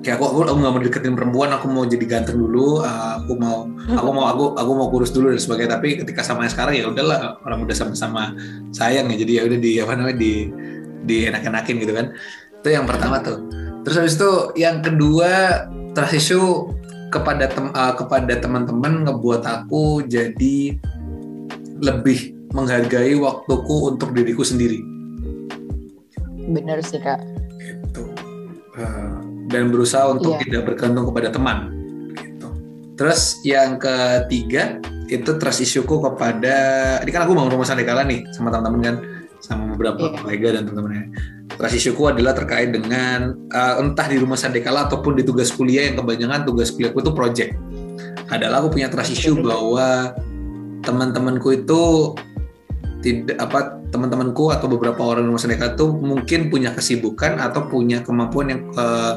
kayak 0.05 0.21
aku 0.21 0.25
aku 0.29 0.39
aku 0.47 0.57
nggak 0.61 0.73
mau 0.73 0.81
deketin 0.81 1.15
perempuan. 1.15 1.49
Aku 1.55 1.65
mau 1.71 1.83
jadi 1.85 2.05
ganteng 2.07 2.37
dulu. 2.39 2.81
Uh, 2.81 3.23
aku 3.23 3.33
mau 3.37 3.67
aku 3.91 4.09
mau 4.11 4.25
aku 4.29 4.45
aku 4.55 4.71
mau 4.73 4.87
kurus 4.91 5.11
dulu 5.11 5.31
dan 5.31 5.41
sebagainya. 5.41 5.71
Tapi 5.79 6.01
ketika 6.03 6.21
sama 6.23 6.47
yang 6.47 6.53
sekarang 6.53 6.73
ya 6.75 6.85
udahlah. 6.89 7.39
Orang 7.43 7.63
udah 7.63 7.75
sama-sama 7.75 8.33
sayang 8.71 9.11
ya. 9.13 9.17
Jadi 9.19 9.31
ya 9.37 9.41
udah 9.47 9.59
di 9.59 9.71
apa 9.79 9.91
namanya 9.95 10.17
di 10.17 10.33
di 11.07 11.17
enak-enakin 11.27 11.75
gitu 11.83 11.93
kan. 11.95 12.07
Itu 12.63 12.69
yang 12.73 12.85
pertama 12.89 13.21
tuh. 13.23 13.43
Terus 13.87 13.95
habis 14.03 14.15
itu 14.19 14.31
yang 14.59 14.83
kedua 14.83 15.63
trust 15.95 16.13
issue 16.19 16.77
kepada 17.13 17.47
tem 17.47 17.71
uh, 17.71 17.93
kepada 17.95 18.33
teman-teman 18.39 19.07
ngebuat 19.07 19.43
aku 19.47 20.03
jadi 20.05 20.75
lebih 21.79 22.35
menghargai 22.51 23.13
waktuku 23.19 23.95
untuk 23.95 24.11
diriku 24.15 24.41
sendiri. 24.41 24.81
Bener 26.47 26.79
sih 26.81 26.99
kak. 26.99 27.19
Gitu. 27.59 28.03
Eh, 28.79 29.15
dan 29.51 29.69
berusaha 29.71 30.07
untuk 30.11 30.39
Iya. 30.39 30.43
tidak 30.47 30.61
bergantung 30.73 31.05
kepada 31.11 31.29
teman. 31.31 31.57
Gitu. 32.15 32.47
Terus 32.95 33.39
yang 33.43 33.77
ketiga 33.77 34.79
itu 35.07 35.31
trust 35.39 35.63
issueku 35.63 36.03
kepada 36.03 36.55
ini 36.99 37.11
kan 37.15 37.23
aku 37.23 37.31
bangun 37.31 37.55
rumah 37.55 37.67
Sandekala 37.67 38.03
nih 38.03 38.27
sama 38.35 38.51
teman-teman 38.51 38.81
kan 38.83 38.95
sama 39.47 39.71
beberapa 39.71 40.11
Iya. 40.11 40.19
kolega 40.19 40.47
dan 40.59 40.61
teman-temannya. 40.67 41.05
Trust 41.55 41.75
issueku 41.79 42.03
adalah 42.11 42.35
terkait 42.35 42.75
dengan 42.75 43.31
eh, 43.47 43.75
entah 43.79 44.07
di 44.11 44.19
rumah 44.19 44.35
Sandekala 44.35 44.91
ataupun 44.91 45.15
di 45.15 45.23
tugas 45.23 45.49
kuliah 45.55 45.87
yang 45.87 45.95
kebanyakan 46.03 46.43
tugas 46.43 46.75
kuliahku 46.75 46.99
itu 46.99 47.11
project. 47.15 47.55
Adalah 48.27 48.59
aku 48.59 48.75
punya 48.75 48.91
trust 48.91 49.15
issue 49.15 49.39
bahwa 49.39 50.11
teman-temanku 50.83 51.63
itu 51.63 52.13
tidak 52.99 53.39
apa 53.39 53.79
teman-temanku 53.87 54.51
atau 54.51 54.67
beberapa 54.67 54.99
orang 54.99 55.23
di 55.23 55.29
rumah 55.31 55.39
Sandeka 55.39 55.79
itu 55.79 55.95
mungkin 55.95 56.51
punya 56.51 56.75
kesibukan 56.75 57.39
atau 57.39 57.71
punya 57.71 58.03
kemampuan 58.03 58.51
yang 58.51 58.61
eh, 58.75 59.13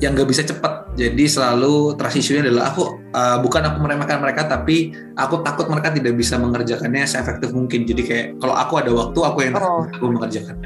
yang 0.00 0.16
gak 0.16 0.28
bisa 0.28 0.42
cepat. 0.42 0.88
Jadi 0.96 1.24
selalu 1.28 1.94
trust 1.96 2.16
issue-nya 2.18 2.48
adalah 2.48 2.72
aku 2.72 2.98
eh, 3.12 3.38
bukan 3.40 3.62
aku 3.68 3.76
meremehkan 3.84 4.18
mereka 4.20 4.48
tapi 4.48 4.92
aku 5.14 5.44
takut 5.44 5.68
mereka 5.68 5.92
tidak 5.94 6.16
bisa 6.16 6.40
mengerjakannya 6.40 7.04
seefektif 7.06 7.52
mungkin. 7.52 7.84
Jadi 7.84 8.02
kayak 8.04 8.26
kalau 8.40 8.56
aku 8.56 8.80
ada 8.80 8.90
waktu 8.90 9.18
aku 9.20 9.38
yang 9.44 9.54
Oh. 9.60 9.84
aku 9.86 10.04
mengerjakan. 10.08 10.56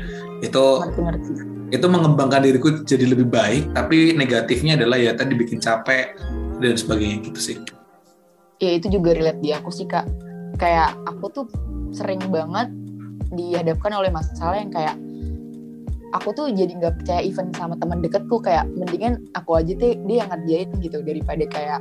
Itu 0.40 0.82
ngerti 0.86 1.00
ngerti 1.02 1.32
itu 1.74 1.86
mengembangkan 1.90 2.44
diriku 2.46 2.86
jadi 2.86 3.02
lebih 3.08 3.26
baik 3.26 3.74
tapi 3.74 4.14
negatifnya 4.14 4.78
adalah 4.78 4.94
ya 4.94 5.10
tadi 5.18 5.34
bikin 5.34 5.58
capek 5.58 6.14
dan 6.62 6.78
sebagainya 6.78 7.18
gitu 7.26 7.40
sih. 7.40 7.56
ya 8.62 8.78
itu 8.78 8.86
juga 8.86 9.10
relate 9.18 9.42
di 9.42 9.50
aku 9.50 9.74
sih 9.74 9.82
kak 9.84 10.06
kayak 10.56 10.94
aku 11.10 11.26
tuh 11.34 11.46
sering 11.90 12.22
banget 12.30 12.70
dihadapkan 13.34 13.90
oleh 13.90 14.14
masalah 14.14 14.62
yang 14.62 14.70
kayak 14.70 14.94
aku 16.14 16.30
tuh 16.30 16.46
jadi 16.54 16.70
nggak 16.70 16.94
percaya 17.02 17.20
even 17.26 17.50
sama 17.58 17.74
teman 17.74 17.98
deketku 17.98 18.38
kayak 18.38 18.64
mendingan 18.78 19.26
aku 19.34 19.58
aja 19.58 19.74
deh 19.74 19.98
dia 20.06 20.16
yang 20.22 20.30
ngerjain 20.30 20.68
gitu 20.78 20.98
daripada 21.02 21.44
kayak 21.50 21.80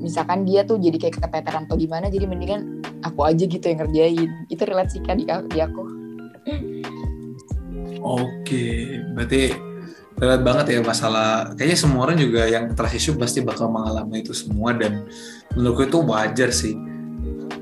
misalkan 0.00 0.48
dia 0.48 0.64
tuh 0.64 0.80
jadi 0.80 0.96
kayak 0.96 1.20
keteteran 1.20 1.68
atau 1.68 1.76
gimana 1.76 2.08
jadi 2.08 2.24
mendingan 2.24 2.80
aku 3.04 3.20
aja 3.28 3.44
gitu 3.44 3.64
yang 3.68 3.84
ngerjain 3.84 4.30
itu 4.48 4.62
relate 4.64 4.90
sih 4.96 5.00
kak 5.04 5.20
di, 5.20 5.28
di 5.28 5.60
aku 5.60 5.84
Oke, 8.04 9.00
berarti 9.16 9.56
berat 10.12 10.44
banget 10.44 10.76
ya 10.76 10.84
masalah. 10.84 11.56
Kayaknya 11.56 11.78
semua 11.80 12.04
orang 12.04 12.20
juga 12.20 12.44
yang 12.44 12.76
trust 12.76 13.00
issue 13.00 13.16
pasti 13.16 13.40
bakal 13.40 13.72
mengalami 13.72 14.20
itu 14.20 14.36
semua 14.36 14.76
dan 14.76 15.08
menurutku 15.56 15.88
itu 15.88 15.98
wajar 16.04 16.52
sih. 16.52 16.76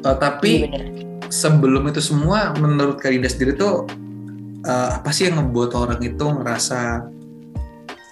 Iya 0.03 0.19
tapi 0.19 0.67
bener 0.67 0.83
sebelum 1.31 1.89
itu 1.89 2.03
semua, 2.05 2.53
menurut 2.61 3.01
Kak 3.01 3.15
Dinda 3.15 3.31
sendiri 3.31 3.57
tuh 3.57 3.89
eh, 4.66 4.90
apa 4.99 5.11
sih 5.11 5.28
yang 5.28 5.42
ngebuat 5.42 5.71
orang 5.75 6.00
itu 6.02 6.25
ngerasa 6.25 7.02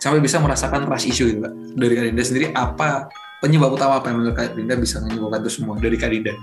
sampai 0.00 0.20
bisa 0.24 0.40
merasakan 0.40 0.88
trust 0.88 1.06
issue 1.06 1.28
gitu, 1.30 1.44
Kak? 1.44 1.54
Dari 1.76 1.92
Kak 1.94 2.04
Dinda 2.10 2.24
sendiri 2.24 2.46
apa 2.56 3.12
penyebab 3.44 3.76
utama 3.76 4.00
apa 4.00 4.10
yang 4.10 4.24
menurut 4.24 4.36
Kak 4.36 4.56
Dinda 4.56 4.74
bisa 4.74 4.98
menyebabkan 5.04 5.44
itu 5.44 5.52
semua 5.60 5.76
dari 5.78 5.96
Kak 6.00 6.10
Dinda? 6.10 6.34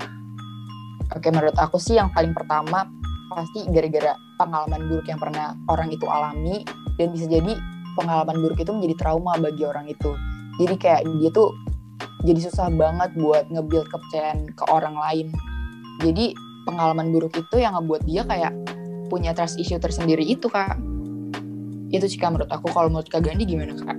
Oke, 1.15 1.27
menurut 1.33 1.57
aku 1.57 1.81
sih 1.81 1.97
yang 1.97 2.13
paling 2.13 2.31
pertama 2.35 2.85
pasti 3.27 3.65
gara-gara 3.73 4.15
pengalaman 4.39 4.87
buruk 4.87 5.07
yang 5.09 5.19
pernah 5.19 5.57
orang 5.67 5.91
itu 5.91 6.05
alami 6.07 6.63
dan 6.95 7.11
bisa 7.11 7.27
jadi 7.27 7.57
pengalaman 7.97 8.37
buruk 8.39 8.61
itu 8.61 8.71
menjadi 8.71 8.95
trauma 9.01 9.35
bagi 9.41 9.63
orang 9.65 9.89
itu. 9.89 10.13
Jadi 10.61 10.75
kayak 10.77 11.01
dia 11.19 11.29
tuh 11.33 11.51
jadi 12.25 12.39
susah 12.49 12.69
banget 12.73 13.13
buat 13.17 13.45
nge-build 13.49 13.89
kepercayaan 13.89 14.53
ke 14.53 14.63
orang 14.69 14.95
lain. 14.97 15.27
Jadi 16.05 16.33
pengalaman 16.69 17.09
buruk 17.09 17.33
itu 17.33 17.55
yang 17.57 17.73
ngebuat 17.77 18.05
dia 18.05 18.21
kayak 18.25 18.53
punya 19.07 19.31
trust 19.31 19.57
issue 19.57 19.79
tersendiri 19.79 20.21
itu, 20.21 20.51
Kak. 20.51 20.77
Itu 21.89 22.05
sih 22.05 22.19
Kak 22.19 22.35
menurut 22.35 22.51
aku. 22.51 22.67
Kalau 22.69 22.91
menurut 22.91 23.07
Kak 23.07 23.23
Gandhi 23.23 23.47
gimana, 23.47 23.73
Kak? 23.73 23.97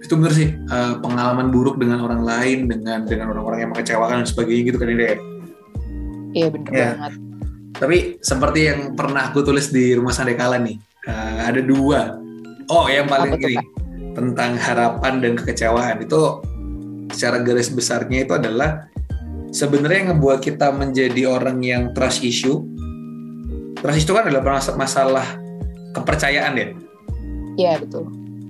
Itu 0.00 0.18
bener 0.18 0.34
sih, 0.34 0.50
eh, 0.50 0.94
pengalaman 0.98 1.54
buruk 1.54 1.78
dengan 1.78 2.02
orang 2.02 2.26
lain, 2.26 2.66
dengan 2.66 3.06
dengan 3.06 3.30
orang-orang 3.30 3.62
yang 3.62 3.70
mengecewakan 3.70 4.22
dan 4.22 4.26
sebagainya 4.26 4.62
gitu 4.74 4.78
kan 4.82 4.90
ya? 4.90 5.14
Iya 6.34 6.46
bener 6.50 6.70
Iya. 6.70 6.88
banget. 6.98 7.12
Tapi 7.78 7.96
seperti 8.18 8.60
yang 8.66 8.80
pernah 8.98 9.30
aku 9.30 9.46
tulis 9.46 9.70
di 9.70 9.94
rumah 9.94 10.10
Sandekala 10.10 10.58
nih, 10.58 10.76
eh, 11.06 11.38
ada 11.46 11.62
dua. 11.62 12.18
Oh, 12.70 12.86
yang 12.90 13.06
paling 13.06 13.34
Apa 13.34 13.42
tuh, 13.42 13.50
ini 13.50 13.62
tentang 14.14 14.58
harapan 14.58 15.14
dan 15.22 15.32
kekecewaan 15.38 16.02
itu 16.02 16.42
secara 17.14 17.42
garis 17.42 17.70
besarnya 17.70 18.26
itu 18.26 18.34
adalah 18.34 18.90
sebenarnya 19.50 19.98
yang 20.06 20.10
ngebuat 20.18 20.38
kita 20.42 20.70
menjadi 20.74 21.22
orang 21.26 21.58
yang 21.62 21.82
trust 21.94 22.22
issue. 22.22 22.62
Trust 23.80 23.96
issue 23.96 24.12
kan 24.12 24.28
adalah 24.28 24.60
mas- 24.60 24.76
masalah 24.76 25.26
kepercayaan 25.96 26.52
ya. 26.54 26.66
Iya 27.56 27.72
betul. 27.80 28.04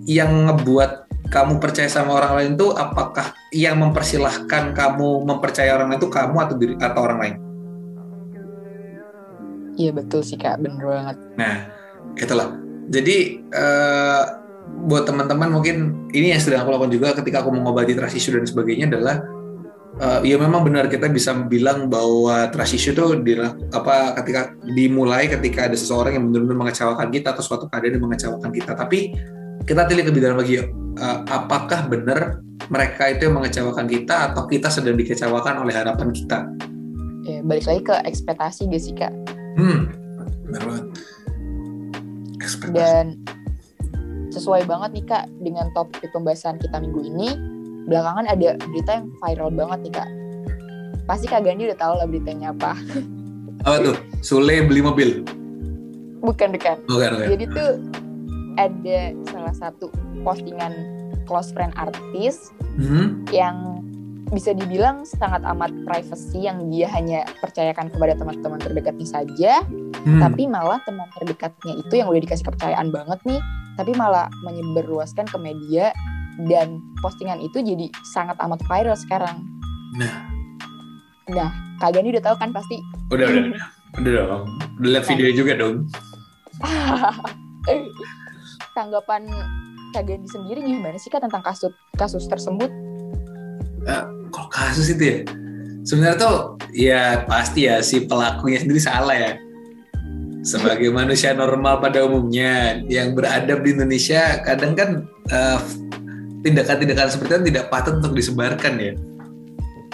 Yang 0.05 0.31
ngebuat 0.51 0.91
kamu 1.31 1.63
percaya 1.63 1.87
sama 1.87 2.19
orang 2.19 2.33
lain 2.37 2.51
itu 2.59 2.75
apakah 2.75 3.31
yang 3.55 3.79
mempersilahkan 3.79 4.75
kamu 4.75 5.23
mempercaya 5.23 5.79
orang 5.79 5.95
lain 5.95 6.01
itu 6.03 6.11
kamu 6.11 6.37
atau 6.43 6.55
diri 6.59 6.75
atau 6.83 7.01
orang 7.07 7.19
lain? 7.23 7.35
Iya 9.79 9.91
betul 9.95 10.21
sih 10.27 10.37
Kak, 10.37 10.61
bener 10.61 10.83
banget. 10.83 11.17
Nah, 11.39 11.57
itulah. 12.19 12.59
Jadi 12.91 13.47
eh, 13.47 14.23
buat 14.91 15.07
teman-teman 15.07 15.49
mungkin 15.55 16.11
ini 16.11 16.35
yang 16.35 16.43
sedang 16.43 16.67
aku 16.67 16.75
lakukan 16.75 16.93
juga 16.93 17.15
ketika 17.15 17.47
aku 17.47 17.55
mengobati 17.55 17.95
trust 17.95 18.19
issue 18.19 18.35
dan 18.35 18.45
sebagainya 18.45 18.91
adalah 18.91 19.23
eh, 20.01 20.21
ya 20.25 20.37
memang 20.41 20.65
benar 20.65 20.89
kita 20.89 21.13
bisa 21.13 21.37
bilang 21.45 21.93
bahwa 21.93 22.49
trust 22.49 22.75
issue 22.75 22.97
itu 22.97 23.21
dilak- 23.21 23.61
apa 23.77 24.17
ketika 24.23 24.57
dimulai 24.73 25.29
ketika 25.29 25.69
ada 25.69 25.77
seseorang 25.77 26.17
yang 26.17 26.25
benar-benar 26.33 26.69
mengecewakan 26.69 27.09
kita 27.13 27.37
atau 27.37 27.45
suatu 27.45 27.69
keadaan 27.69 28.01
yang 28.01 28.05
mengecewakan 28.09 28.51
kita. 28.51 28.73
Tapi 28.73 29.13
kita 29.69 29.85
telik 29.85 30.09
lebih 30.09 30.25
dalam 30.25 30.41
lagi 30.41 30.59
yuk. 30.59 30.69
Eh, 30.97 31.19
apakah 31.29 31.87
benar 31.87 32.41
mereka 32.69 33.09
itu 33.11 33.29
yang 33.29 33.37
mengecewakan 33.41 33.87
kita 33.89 34.33
atau 34.33 34.47
kita 34.47 34.69
sedang 34.69 34.97
dikecewakan 34.97 35.65
oleh 35.65 35.75
harapan 35.75 36.09
kita? 36.13 36.49
Ya, 37.29 37.45
balik 37.45 37.69
lagi 37.69 37.83
ke 37.85 37.95
ekspektasi 38.09 38.73
gak 38.73 38.83
sih 38.83 38.95
Kak? 38.97 39.13
Hmm, 39.61 39.93
benar 40.49 40.63
banget. 40.65 40.87
Ekspektasi. 42.41 42.75
Dan 42.75 43.07
sesuai 44.31 44.65
banget 44.65 44.91
nih 44.97 45.05
Kak 45.05 45.25
dengan 45.43 45.67
topik 45.75 46.09
pembahasan 46.15 46.57
kita 46.63 46.81
minggu 46.81 47.01
ini, 47.05 47.29
belakangan 47.87 48.27
ada 48.27 48.59
berita 48.61 48.91
yang 49.01 49.07
viral 49.19 49.51
banget 49.51 49.79
nih 49.87 49.93
Kak. 49.95 50.09
Pasti 51.05 51.27
Kak 51.27 51.43
Gandhi 51.43 51.67
udah 51.67 51.79
tahu 51.79 51.95
lah 51.97 52.07
beritanya 52.07 52.53
apa. 52.53 52.77
Apa 53.67 53.77
tuh? 53.85 53.97
Sule 54.25 54.65
beli 54.65 54.81
mobil. 54.81 55.21
Bukan 56.21 56.49
dekan. 56.53 56.81
Bukan, 56.89 57.09
bukan. 57.13 57.29
Jadi 57.29 57.45
tuh 57.53 57.71
ada 58.57 59.01
salah 59.29 59.53
satu 59.53 59.93
postingan 60.21 60.73
close 61.25 61.53
friend 61.53 61.73
artis 61.77 62.51
Hmm? 62.71 63.27
yang 63.29 63.83
bisa 64.31 64.55
dibilang 64.55 65.03
sangat 65.03 65.43
amat 65.43 65.75
privacy 65.83 66.47
yang 66.47 66.71
dia 66.71 66.87
hanya 66.89 67.27
percayakan 67.43 67.91
kepada 67.91 68.15
teman-teman 68.15 68.63
terdekatnya 68.63 69.05
saja, 69.05 69.53
Hmm. 70.01 70.23
tapi 70.23 70.47
malah 70.47 70.79
teman 70.87 71.11
terdekatnya 71.13 71.77
itu 71.77 71.99
yang 71.99 72.09
udah 72.09 72.23
dikasih 72.23 72.47
kepercayaan 72.47 72.89
banget 72.89 73.19
nih, 73.27 73.41
tapi 73.75 73.91
malah 73.93 74.31
menyebarluaskan 74.41 75.27
ke 75.27 75.37
media 75.37 75.91
dan 76.49 76.81
postingan 77.05 77.41
itu 77.43 77.61
jadi 77.61 77.91
sangat 78.15 78.37
amat 78.41 78.61
viral 78.69 78.97
sekarang. 78.97 79.45
Nah. 79.99 80.31
Nah, 81.31 81.51
Kak 81.79 81.95
Gani 81.95 82.15
udah 82.15 82.25
tahu 82.25 82.37
kan 82.39 82.51
pasti. 82.51 82.79
Udah, 83.11 83.27
udah, 83.27 83.43
udah. 83.55 83.65
Udah 83.99 84.13
dong. 84.23 84.45
Udah 84.79 84.91
lihat 84.95 85.05
videonya 85.11 85.35
juga 85.35 85.53
dong. 85.59 85.77
Tanggapan 88.77 89.27
Kak 89.91 90.05
Gani 90.07 90.27
sendiri 90.31 90.63
gimana 90.63 90.99
sih 90.99 91.11
Kak 91.11 91.27
tentang 91.27 91.43
kasus 91.43 91.75
kasus 91.99 92.25
tersebut? 92.31 92.71
Kalau 94.31 94.49
kasus 94.53 94.95
itu 94.95 95.03
ya, 95.03 95.19
sebenarnya 95.83 96.19
tuh 96.21 96.37
ya 96.71 97.03
pasti 97.27 97.67
ya 97.67 97.83
si 97.83 98.07
pelakunya 98.07 98.63
sendiri 98.63 98.79
salah 98.79 99.17
ya. 99.17 99.33
Sebagai 100.41 100.89
manusia 100.89 101.37
normal 101.37 101.85
pada 101.85 102.01
umumnya 102.01 102.81
yang 102.89 103.13
beradab 103.13 103.61
di 103.61 103.77
Indonesia, 103.77 104.41
kadang 104.41 104.73
kan 104.73 105.05
eh, 105.29 105.59
tindakan-tindakan 106.41 107.09
seperti 107.13 107.33
itu 107.37 107.45
tidak 107.53 107.65
patut 107.69 108.01
untuk 108.01 108.17
disebarkan 108.17 108.75
ya. 108.81 108.93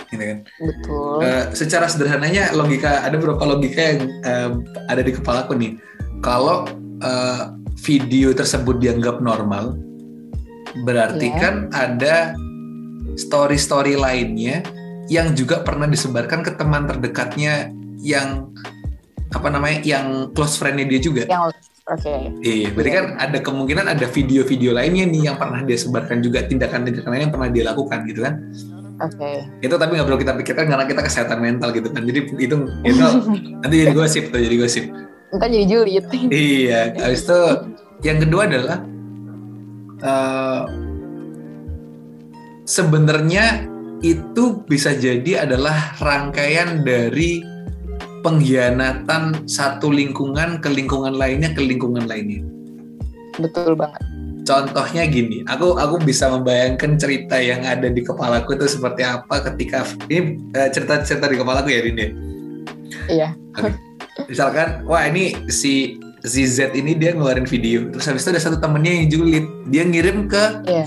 Gitu 0.06 0.22
kan. 0.22 0.38
Betul. 0.46 1.16
Eh, 1.26 1.44
secara 1.52 1.86
sederhananya 1.90 2.54
logika 2.54 3.02
ada 3.02 3.18
beberapa 3.18 3.42
logika 3.42 3.80
yang 3.82 4.00
eh, 4.22 4.50
ada 4.86 5.02
di 5.02 5.12
kepalaku 5.14 5.58
nih. 5.58 5.72
Kalau 6.22 6.66
eh, 7.02 7.42
video 7.82 8.32
tersebut 8.32 8.80
dianggap 8.80 9.20
normal, 9.20 9.76
berarti 10.86 11.28
Iya. 11.28 11.38
kan 11.40 11.54
ada 11.74 12.16
story-story 13.16 13.96
lainnya 13.96 14.64
yang 15.08 15.32
juga 15.38 15.62
pernah 15.62 15.86
disebarkan 15.86 16.42
ke 16.42 16.52
teman 16.58 16.84
terdekatnya 16.86 17.70
yang 18.02 18.50
apa 19.34 19.48
namanya 19.50 19.82
yang 19.82 20.30
close 20.34 20.58
friend-nya 20.58 20.86
dia 20.86 21.00
juga. 21.02 21.22
Yang 21.26 21.54
oke. 21.86 22.14
Iya, 22.42 22.68
berarti 22.74 22.90
kan 22.90 23.06
ada 23.18 23.38
kemungkinan 23.42 23.86
ada 23.86 24.06
video-video 24.10 24.74
lainnya 24.74 25.06
nih 25.06 25.30
yang 25.30 25.36
pernah 25.38 25.62
dia 25.62 25.78
sebarkan 25.78 26.18
juga 26.20 26.42
tindakan-tindakan 26.46 27.10
lain 27.10 27.22
yang 27.30 27.34
pernah 27.34 27.48
dia 27.50 27.64
lakukan 27.70 27.98
gitu 28.10 28.20
kan 28.26 28.34
Oke. 28.96 29.44
itu 29.60 29.74
tapi 29.76 29.92
nggak 30.00 30.08
perlu 30.08 30.20
kita 30.24 30.32
pikirkan 30.40 30.66
karena 30.72 30.84
kita 30.88 31.04
kesehatan 31.04 31.38
mental 31.44 31.68
gitu 31.76 31.92
kan 31.92 32.00
jadi 32.00 32.20
itu 32.40 32.56
itu 32.80 33.06
nanti 33.60 33.76
jadi 33.84 33.92
gosip 33.92 34.32
tuh 34.32 34.40
jadi 34.40 34.56
gosip 34.56 34.88
Ntar 35.36 35.52
jadi 35.52 35.66
julid. 35.68 36.04
iya 36.32 36.96
habis 36.96 37.28
itu 37.28 37.40
yang 38.08 38.18
kedua 38.24 38.48
adalah 38.48 38.78
eh, 40.00 40.62
sebenarnya 42.64 43.68
itu 44.00 44.64
bisa 44.64 44.96
jadi 44.96 45.44
adalah 45.44 45.96
rangkaian 46.00 46.80
dari 46.80 47.40
pengkhianatan 48.20 49.44
satu 49.44 49.90
lingkungan 49.90 50.60
ke 50.60 50.68
lingkungan 50.68 51.16
lainnya 51.16 51.52
ke 51.52 51.60
lingkungan 51.60 52.04
lainnya 52.06 52.40
Betul 53.36 53.76
banget. 53.76 54.00
contohnya 54.46 55.04
gini, 55.04 55.42
aku 55.44 55.74
aku 55.76 55.98
bisa 56.00 56.30
membayangkan 56.30 56.96
cerita 56.96 57.36
yang 57.36 57.66
ada 57.66 57.90
di 57.90 58.00
kepalaku 58.00 58.54
itu 58.54 58.64
seperti 58.70 59.02
apa 59.02 59.42
ketika 59.42 59.82
ini 60.06 60.38
eh, 60.54 60.70
cerita-cerita 60.70 61.26
di 61.26 61.36
kepalaku 61.36 61.68
ya 61.68 61.82
Dinde. 61.82 62.06
Iya. 63.10 63.28
Misalkan, 64.30 64.86
wah 64.86 65.04
ini 65.04 65.34
si 65.50 65.98
si 66.24 66.46
Z 66.46 66.72
ini 66.72 66.94
dia 66.94 67.12
ngeluarin 67.12 67.44
video, 67.44 67.90
terus 67.92 68.06
habis 68.06 68.22
itu 68.24 68.32
ada 68.32 68.40
satu 68.40 68.56
temennya 68.56 69.02
yang 69.02 69.06
julid, 69.10 69.44
dia 69.68 69.82
ngirim 69.84 70.30
ke 70.30 70.62
Iya. 70.64 70.86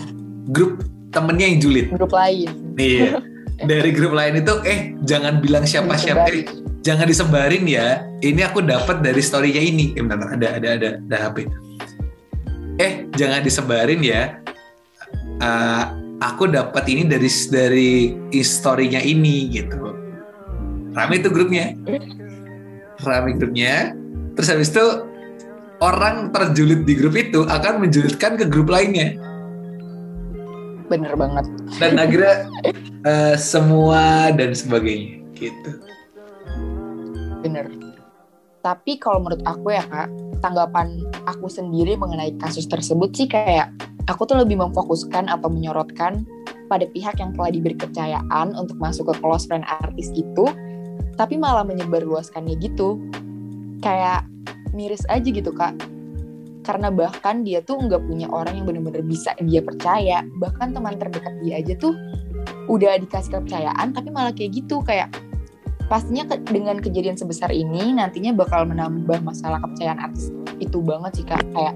grup 0.49 0.79
temennya 1.11 1.45
yang 1.53 1.59
julid. 1.59 1.85
Grup 1.93 2.15
lain. 2.15 2.49
Iya. 2.79 3.19
Dari 3.59 3.91
grup 3.91 4.15
lain 4.15 4.39
itu, 4.39 4.53
eh 4.63 4.95
jangan 5.03 5.43
bilang 5.43 5.67
siapa-siapa, 5.67 6.31
eh, 6.31 6.47
jangan 6.79 7.07
disebarin 7.07 7.67
ya. 7.67 8.07
Ini 8.23 8.47
aku 8.47 8.63
dapat 8.63 9.03
dari 9.03 9.19
story-nya 9.19 9.59
ini. 9.59 9.95
Eh, 9.95 10.03
bentar, 10.03 10.31
ada 10.31 10.47
ada 10.55 10.67
ada 10.79 10.89
ada 10.99 11.17
HP. 11.27 11.37
Eh, 12.79 13.11
jangan 13.19 13.43
disebarin 13.43 13.99
ya. 13.99 14.39
Eh, 15.43 15.83
aku 16.23 16.47
dapat 16.47 16.83
ini 16.87 17.03
dari 17.07 17.29
dari 17.51 17.91
story-nya 18.39 19.03
ini 19.03 19.51
gitu. 19.51 19.91
Rame 20.95 21.19
itu 21.19 21.27
grupnya. 21.27 21.75
Rame 23.03 23.35
grupnya. 23.35 23.91
Terus 24.39 24.47
habis 24.55 24.71
itu 24.71 24.85
orang 25.83 26.31
terjulit 26.31 26.83
di 26.87 26.95
grup 26.95 27.15
itu 27.15 27.43
akan 27.43 27.83
menjulitkan 27.83 28.39
ke 28.39 28.47
grup 28.47 28.71
lainnya 28.71 29.15
Bener 30.89 31.13
banget. 31.13 31.45
dan 31.77 32.01
akhirnya 32.01 32.35
eh, 33.05 33.35
semua 33.37 34.33
dan 34.33 34.57
sebagainya 34.57 35.21
gitu. 35.37 35.71
Bener. 37.45 37.69
Tapi 38.59 38.99
kalau 38.99 39.23
menurut 39.23 39.39
aku 39.47 39.71
ya 39.71 39.85
kak, 39.87 40.11
tanggapan 40.43 40.99
aku 41.23 41.47
sendiri 41.47 41.95
mengenai 41.95 42.35
kasus 42.43 42.67
tersebut 42.67 43.15
sih 43.15 43.27
kayak 43.31 43.71
aku 44.11 44.27
tuh 44.27 44.35
lebih 44.35 44.59
memfokuskan 44.59 45.31
atau 45.31 45.47
menyorotkan 45.47 46.27
pada 46.67 46.83
pihak 46.91 47.17
yang 47.23 47.31
telah 47.33 47.49
diberi 47.55 47.79
kepercayaan 47.79 48.53
untuk 48.59 48.75
masuk 48.77 49.09
ke 49.09 49.23
close 49.23 49.47
friend 49.47 49.63
artis 49.65 50.11
itu, 50.11 50.45
tapi 51.15 51.39
malah 51.39 51.63
menyebarluaskannya 51.63 52.59
gitu. 52.59 52.99
Kayak 53.79 54.27
miris 54.75 55.07
aja 55.07 55.25
gitu 55.25 55.55
kak. 55.55 55.71
Karena 56.61 56.91
bahkan 56.91 57.41
dia 57.41 57.63
tuh 57.63 57.79
nggak 57.79 58.03
punya 58.03 58.27
orang 58.29 58.59
yang 58.61 58.65
bener-bener 58.67 59.03
bisa 59.03 59.33
dia 59.39 59.63
percaya. 59.63 60.23
Bahkan 60.37 60.75
teman 60.75 60.99
terdekat 60.99 61.33
dia 61.41 61.59
aja 61.59 61.73
tuh 61.79 61.95
udah 62.69 62.99
dikasih 63.01 63.39
kepercayaan, 63.39 63.95
tapi 63.95 64.09
malah 64.11 64.35
kayak 64.35 64.59
gitu. 64.63 64.83
Kayak 64.83 65.09
pastinya 65.89 66.27
ke- 66.29 66.45
dengan 66.51 66.77
kejadian 66.77 67.17
sebesar 67.17 67.49
ini 67.49 67.95
nantinya 67.95 68.35
bakal 68.35 68.67
menambah 68.67 69.23
masalah 69.25 69.57
kepercayaan 69.63 69.99
artis 69.99 70.29
itu 70.61 70.83
banget 70.83 71.23
sih 71.23 71.25
kak. 71.25 71.41
Kayak 71.55 71.75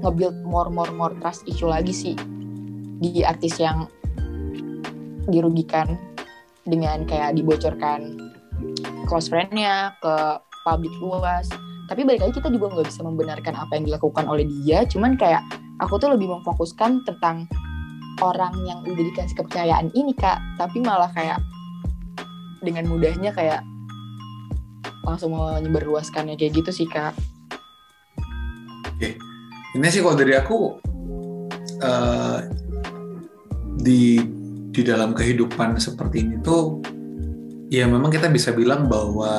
nge-build 0.00 0.36
more 0.48 0.72
more 0.72 0.90
more 0.96 1.12
trust 1.20 1.44
issue 1.44 1.68
lagi 1.68 1.92
sih 1.92 2.16
di 3.00 3.24
artis 3.24 3.56
yang 3.60 3.88
dirugikan 5.28 5.96
dengan 6.64 7.04
kayak 7.04 7.36
dibocorkan 7.36 8.16
close 9.08 9.28
friend-nya 9.28 9.96
ke 10.00 10.14
publik 10.64 10.92
luas 11.00 11.48
tapi 11.90 12.06
balik 12.06 12.22
lagi 12.22 12.38
kita 12.38 12.54
juga 12.54 12.70
nggak 12.70 12.86
bisa 12.86 13.02
membenarkan 13.02 13.54
apa 13.58 13.74
yang 13.74 13.90
dilakukan 13.90 14.30
oleh 14.30 14.46
dia. 14.62 14.86
Cuman 14.86 15.18
kayak 15.18 15.42
aku 15.82 15.98
tuh 15.98 16.14
lebih 16.14 16.30
memfokuskan 16.30 17.02
tentang 17.02 17.50
orang 18.22 18.54
yang 18.62 18.78
udah 18.86 19.04
dikasih 19.10 19.34
kepercayaan 19.34 19.90
ini 19.98 20.14
kak. 20.14 20.38
Tapi 20.54 20.78
malah 20.86 21.10
kayak 21.10 21.42
dengan 22.62 22.86
mudahnya 22.86 23.34
kayak 23.34 23.66
langsung 25.02 25.34
menyebarluaskannya 25.34 26.38
kayak 26.38 26.62
gitu 26.62 26.70
sih 26.70 26.86
kak. 26.86 27.10
Ini 29.70 29.86
sih 29.86 30.02
kalau 30.02 30.14
dari 30.14 30.34
aku 30.34 30.78
eh, 31.82 32.38
di 33.82 34.18
di 34.70 34.82
dalam 34.86 35.10
kehidupan 35.10 35.74
seperti 35.82 36.22
ini 36.22 36.38
tuh 36.38 36.78
ya 37.70 37.86
memang 37.86 38.10
kita 38.10 38.26
bisa 38.26 38.50
bilang 38.50 38.90
bahwa 38.90 39.30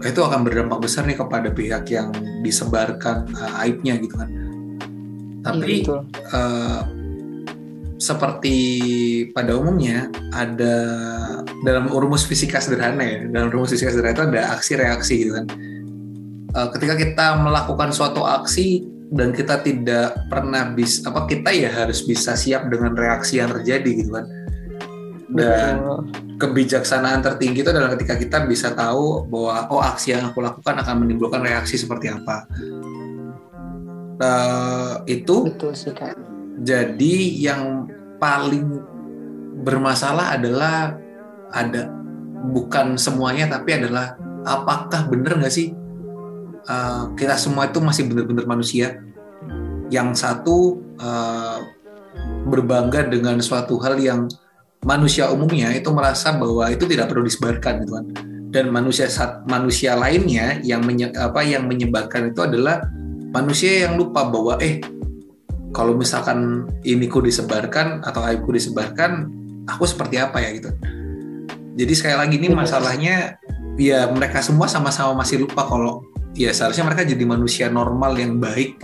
itu 0.00 0.20
akan 0.24 0.40
berdampak 0.40 0.88
besar 0.88 1.04
nih 1.04 1.20
kepada 1.20 1.52
pihak 1.52 1.84
yang 1.92 2.08
disebarkan 2.40 3.28
eh, 3.28 3.62
aibnya 3.68 4.00
gitu 4.00 4.16
kan. 4.16 4.28
Tapi 5.44 5.84
Iya, 5.84 6.00
eh, 6.08 6.80
seperti 8.00 8.56
pada 9.36 9.52
umumnya 9.60 10.08
ada 10.32 10.76
dalam 11.60 11.90
rumus 11.92 12.24
fisika 12.24 12.62
sederhana 12.62 13.04
ya 13.04 13.18
dalam 13.28 13.52
rumus 13.52 13.76
fisika 13.76 13.92
sederhana 13.92 14.16
itu 14.16 14.24
ada 14.32 14.42
aksi 14.56 14.72
reaksi 14.80 15.14
gitu 15.28 15.32
kan. 15.36 15.46
Eh, 16.56 16.68
ketika 16.72 16.94
kita 16.96 17.26
melakukan 17.44 17.92
suatu 17.92 18.24
aksi 18.24 18.88
dan 19.12 19.32
kita 19.36 19.60
tidak 19.60 20.16
pernah 20.32 20.72
bisa 20.72 21.04
apa 21.08 21.28
kita 21.28 21.52
ya 21.52 21.68
harus 21.68 22.04
bisa 22.04 22.32
siap 22.32 22.68
dengan 22.72 22.92
reaksi 22.96 23.40
yang 23.40 23.52
terjadi 23.52 24.04
gitu 24.04 24.12
kan 24.12 24.28
dan 25.38 25.78
Betul. 25.78 25.98
kebijaksanaan 26.42 27.22
tertinggi 27.22 27.62
itu 27.62 27.70
adalah 27.70 27.94
ketika 27.94 28.18
kita 28.18 28.38
bisa 28.50 28.74
tahu 28.74 29.22
bahwa 29.30 29.70
oh 29.70 29.78
aksi 29.78 30.18
yang 30.18 30.34
aku 30.34 30.42
lakukan 30.42 30.74
akan 30.82 31.06
menimbulkan 31.06 31.40
reaksi 31.46 31.78
seperti 31.78 32.10
apa. 32.10 32.50
Eh, 34.18 34.94
itu 35.14 35.46
betul 35.46 35.78
sih 35.78 35.94
kak. 35.94 36.18
jadi 36.58 37.16
yang 37.38 37.86
paling 38.18 38.82
bermasalah 39.62 40.34
adalah 40.34 40.98
ada 41.54 41.86
bukan 42.50 42.98
semuanya 42.98 43.46
tapi 43.46 43.78
adalah 43.78 44.18
apakah 44.42 45.06
benar 45.06 45.38
nggak 45.38 45.54
sih 45.54 45.70
uh, 46.68 47.14
kita 47.16 47.34
semua 47.40 47.66
itu 47.66 47.78
masih 47.78 48.06
benar-benar 48.10 48.44
manusia? 48.46 49.00
Yang 49.88 50.20
satu 50.20 50.82
uh, 51.00 51.64
berbangga 52.44 53.08
dengan 53.08 53.40
suatu 53.40 53.80
hal 53.80 53.96
yang 53.98 54.28
manusia 54.86 55.30
umumnya 55.30 55.74
itu 55.74 55.90
merasa 55.90 56.34
bahwa 56.34 56.70
itu 56.70 56.86
tidak 56.86 57.10
perlu 57.10 57.26
disebarkan 57.26 57.82
gitu 57.82 57.92
kan 57.98 58.06
dan 58.48 58.72
manusia 58.72 59.06
manusia 59.44 59.92
lainnya 59.98 60.62
yang 60.64 60.80
menye- 60.80 61.12
apa 61.12 61.44
yang 61.44 61.68
menyebarkan 61.68 62.32
itu 62.32 62.40
adalah 62.46 62.80
manusia 63.34 63.88
yang 63.88 64.00
lupa 64.00 64.24
bahwa 64.24 64.56
eh 64.62 64.80
kalau 65.76 65.92
misalkan 65.92 66.64
ini 66.86 67.04
ku 67.10 67.20
disebarkan 67.20 68.00
atau 68.00 68.24
aibku 68.24 68.54
disebarkan 68.56 69.28
aku 69.68 69.84
seperti 69.84 70.16
apa 70.16 70.40
ya 70.40 70.50
gitu 70.56 70.70
jadi 71.76 71.92
sekali 71.92 72.16
lagi 72.16 72.34
ini 72.40 72.48
masalahnya 72.48 73.36
ya 73.76 74.08
mereka 74.10 74.40
semua 74.40 74.66
sama-sama 74.66 75.20
masih 75.20 75.44
lupa 75.44 75.68
kalau 75.68 76.02
ya 76.32 76.50
seharusnya 76.50 76.88
mereka 76.88 77.04
jadi 77.04 77.24
manusia 77.28 77.66
normal 77.68 78.16
yang 78.16 78.40
baik 78.40 78.80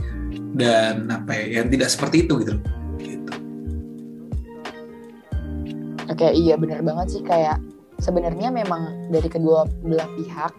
dan 0.55 1.09
apa 1.11 1.35
ya 1.35 1.63
yang 1.63 1.67
tidak 1.73 1.89
seperti 1.91 2.29
itu 2.29 2.39
gitu. 2.45 2.61
gitu. 2.61 2.84
Oke 6.13 6.29
iya 6.37 6.55
benar 6.61 6.85
banget 6.85 7.17
sih. 7.17 7.23
Kayak 7.25 7.61
sebenarnya 8.01 8.53
memang 8.53 9.09
dari 9.09 9.29
kedua 9.29 9.65
belah 9.81 10.09
pihak 10.19 10.53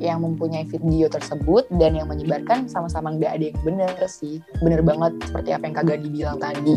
yang 0.00 0.24
mempunyai 0.24 0.64
video 0.64 1.12
tersebut 1.12 1.68
dan 1.76 1.92
yang 1.92 2.08
menyebarkan 2.08 2.64
sama-sama 2.68 3.12
nggak 3.16 3.32
ada 3.36 3.44
yang 3.52 3.60
benar 3.64 3.92
sih. 4.08 4.40
Bener 4.64 4.80
banget 4.80 5.16
seperti 5.28 5.50
apa 5.52 5.64
yang 5.68 5.74
kak 5.76 5.86
Gadi 5.88 6.08
bilang 6.08 6.38
tadi. 6.40 6.74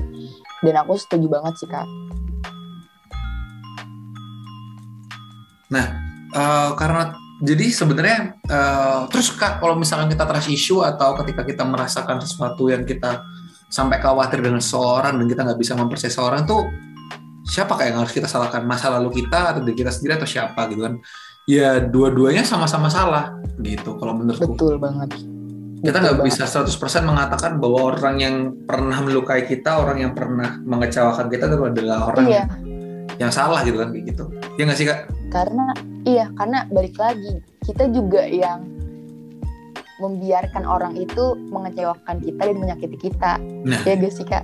Dan 0.63 0.75
aku 0.79 0.95
setuju 0.99 1.27
banget 1.31 1.53
sih 1.59 1.67
kak. 1.71 1.87
Nah, 5.71 5.85
uh, 6.35 6.71
karena 6.77 7.15
jadi 7.43 7.65
sebenarnya 7.73 8.19
uh, 8.47 8.99
terus 9.11 9.33
kak 9.35 9.59
kalau 9.59 9.75
misalkan 9.75 10.07
kita 10.07 10.23
trust 10.23 10.47
issue 10.47 10.79
atau 10.79 11.17
ketika 11.23 11.43
kita 11.43 11.63
merasakan 11.67 12.23
sesuatu 12.23 12.71
yang 12.71 12.87
kita 12.87 13.23
sampai 13.67 13.97
khawatir 13.97 14.39
dengan 14.39 14.61
seorang 14.61 15.17
dan 15.17 15.25
kita 15.25 15.41
nggak 15.41 15.59
bisa 15.59 15.73
mempercayai 15.73 16.13
seorang 16.13 16.45
tuh 16.45 16.61
siapa 17.43 17.75
kayak 17.75 17.93
yang 17.93 17.99
harus 18.01 18.15
kita 18.15 18.27
salahkan? 18.27 18.63
Masa 18.63 18.89
lalu 18.91 19.23
kita 19.23 19.53
atau 19.53 19.61
diri 19.61 19.75
kita 19.75 19.91
sendiri 19.91 20.17
atau 20.17 20.27
siapa 20.27 20.67
gitu 20.71 20.87
kan? 20.87 20.95
Ya 21.43 21.83
dua-duanya 21.83 22.47
sama-sama 22.47 22.87
salah 22.87 23.35
gitu 23.59 23.99
kalau 23.99 24.15
menurutku. 24.15 24.55
Betul 24.55 24.79
banget. 24.79 25.11
Kita 25.83 25.99
nggak 25.99 26.23
bisa 26.23 26.47
100% 26.47 26.71
mengatakan 27.03 27.59
bahwa 27.59 27.91
orang 27.91 28.15
yang 28.23 28.35
pernah 28.63 29.03
melukai 29.03 29.43
kita 29.43 29.83
orang 29.83 29.99
yang 29.99 30.11
pernah 30.15 30.55
mengecewakan 30.63 31.27
kita 31.27 31.51
itu 31.51 31.59
adalah 31.59 32.07
orang 32.07 32.25
iya. 32.31 32.47
yang 33.19 33.27
salah 33.35 33.59
gitu 33.67 33.83
kan 33.83 33.91
gitu. 33.91 34.31
Ya 34.55 34.63
nggak 34.63 34.79
sih 34.79 34.87
kak? 34.87 35.11
Karena 35.27 35.75
iya 36.07 36.31
karena 36.39 36.63
balik 36.71 36.95
lagi 36.95 37.43
kita 37.67 37.91
juga 37.91 38.23
yang 38.23 38.63
membiarkan 39.99 40.63
orang 40.63 40.95
itu 40.95 41.35
mengecewakan 41.51 42.23
kita 42.23 42.41
dan 42.47 42.57
menyakiti 42.59 42.97
kita. 43.11 43.39
Nah, 43.67 43.79
ya 43.83 43.95
gak 43.99 44.11
sih 44.15 44.25
kak? 44.27 44.43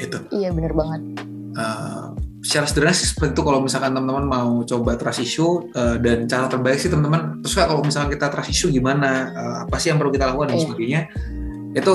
Itu. 0.00 0.20
Iya 0.32 0.52
bener 0.52 0.72
banget 0.76 1.25
uh, 1.56 2.12
secara 2.44 2.66
sederhana 2.70 2.94
sih 2.94 3.10
seperti 3.10 3.34
itu 3.34 3.42
kalau 3.42 3.58
misalkan 3.58 3.90
teman-teman 3.90 4.26
mau 4.28 4.62
coba 4.62 4.94
trust 4.94 5.24
issue 5.24 5.66
uh, 5.74 5.98
dan 5.98 6.30
cara 6.30 6.46
terbaik 6.46 6.78
sih 6.78 6.86
teman-teman 6.86 7.42
terus 7.42 7.58
kak 7.58 7.66
kalau 7.66 7.82
misalkan 7.82 8.14
kita 8.14 8.30
trust 8.30 8.52
issue 8.52 8.70
gimana 8.70 9.32
uh, 9.34 9.56
apa 9.66 9.76
sih 9.82 9.90
yang 9.90 9.98
perlu 9.98 10.14
kita 10.14 10.30
lakukan 10.30 10.54
dan 10.54 10.58
iya. 10.60 10.64
sebagainya 10.64 11.00
itu 11.76 11.94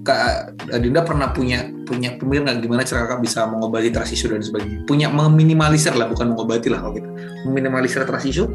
Kak 0.00 0.56
Dinda 0.80 1.04
pernah 1.04 1.28
punya 1.28 1.68
punya 1.84 2.16
pemikiran 2.16 2.48
nggak 2.48 2.64
gimana 2.64 2.82
cara 2.88 3.04
kakak 3.04 3.20
bisa 3.20 3.44
mengobati 3.44 3.92
trust 3.92 4.16
issue 4.16 4.32
dan 4.32 4.40
sebagainya? 4.40 4.80
Punya 4.88 5.12
meminimalisir 5.12 5.92
lah, 5.92 6.08
bukan 6.08 6.32
mengobati 6.32 6.72
lah 6.72 6.80
kalau 6.80 6.96
gitu. 6.96 7.08
Meminimalisir 7.44 8.08
trust 8.08 8.24
issue? 8.24 8.48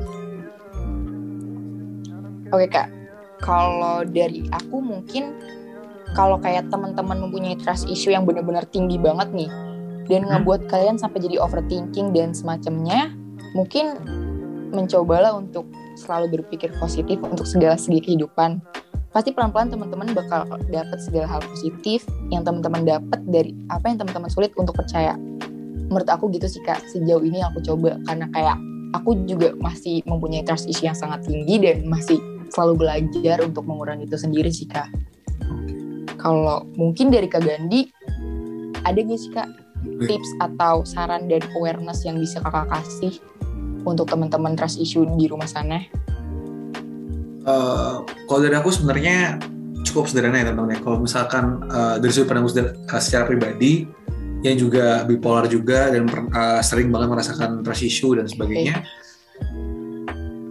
Oke 2.49 2.65
kak, 2.65 2.89
kalau 3.45 4.01
dari 4.09 4.49
aku 4.49 4.81
mungkin 4.81 5.37
kalau 6.17 6.41
kayak 6.41 6.65
teman-teman 6.73 7.29
mempunyai 7.29 7.61
trust 7.61 7.85
issue 7.85 8.09
yang 8.09 8.25
benar-benar 8.25 8.65
tinggi 8.65 8.97
banget 8.97 9.29
nih, 9.37 9.49
dan 10.07 10.25
hmm. 10.25 10.29
ngebuat 10.31 10.69
kalian 10.69 10.97
sampai 10.97 11.21
jadi 11.21 11.41
overthinking 11.41 12.13
dan 12.13 12.31
semacamnya, 12.31 13.13
mungkin 13.57 13.97
mencobalah 14.73 15.33
untuk 15.37 15.65
selalu 15.95 16.41
berpikir 16.41 16.73
positif 16.77 17.17
untuk 17.23 17.47
segala 17.47 17.79
segi 17.79 18.03
kehidupan 18.03 18.59
pasti 19.15 19.31
pelan-pelan 19.31 19.71
teman-teman 19.71 20.11
bakal 20.11 20.43
dapat 20.67 20.99
segala 20.99 21.23
hal 21.23 21.39
positif 21.47 22.03
yang 22.35 22.43
teman-teman 22.43 22.83
dapat 22.83 23.23
dari 23.31 23.55
apa 23.71 23.87
yang 23.87 23.95
teman-teman 24.03 24.27
sulit 24.27 24.51
untuk 24.59 24.75
percaya. 24.75 25.15
Menurut 25.87 26.11
aku 26.11 26.27
gitu 26.35 26.51
sih 26.51 26.59
kak, 26.67 26.83
sejauh 26.91 27.23
ini 27.23 27.39
aku 27.39 27.63
coba 27.63 27.95
karena 28.03 28.27
kayak 28.35 28.59
aku 28.91 29.15
juga 29.23 29.55
masih 29.63 30.03
mempunyai 30.03 30.43
trust 30.43 30.67
issue 30.67 30.91
yang 30.91 30.99
sangat 30.99 31.23
tinggi 31.23 31.63
dan 31.63 31.87
masih 31.87 32.19
selalu 32.51 32.83
belajar 32.83 33.39
untuk 33.39 33.63
mengurangi 33.63 34.03
itu 34.03 34.19
sendiri 34.19 34.51
sih 34.51 34.67
kak. 34.67 34.91
Kalau 36.19 36.67
mungkin 36.75 37.07
dari 37.07 37.31
Kak 37.31 37.45
Gandhi, 37.45 37.87
ada 38.83 38.99
gak 38.99 39.19
sih 39.21 39.31
kak 39.31 39.64
tips 40.05 40.29
atau 40.41 40.83
saran 40.83 41.29
dan 41.31 41.41
awareness 41.57 42.03
yang 42.03 42.19
bisa 42.19 42.41
kakak 42.43 42.67
kasih 42.69 43.13
untuk 43.85 44.09
teman-teman 44.09 44.57
trust 44.57 44.81
issue 44.81 45.05
di 45.15 45.29
rumah 45.29 45.47
sana? 45.47 45.83
uh, 47.45 48.03
kalau 48.27 48.39
dari 48.41 48.55
aku 48.57 48.73
sebenarnya 48.73 49.39
cukup 49.85 50.09
sederhana 50.09 50.41
ya 50.41 50.45
teman-teman 50.51 50.75
ya. 50.75 50.79
Kalau 50.81 50.97
misalkan 50.99 51.43
uh, 51.69 51.95
dari 52.01 52.11
sudut 52.11 52.27
pandang 52.27 52.49
uh, 52.49 53.01
secara 53.01 53.23
pribadi 53.23 53.85
yang 54.41 54.57
juga 54.61 55.05
bipolar 55.05 55.49
juga 55.49 55.89
dan 55.89 56.05
uh, 56.09 56.61
sering 56.61 56.89
banget 56.93 57.07
merasakan 57.09 57.61
trust 57.61 57.85
issue 57.85 58.17
dan 58.17 58.25
sebagainya. 58.25 58.81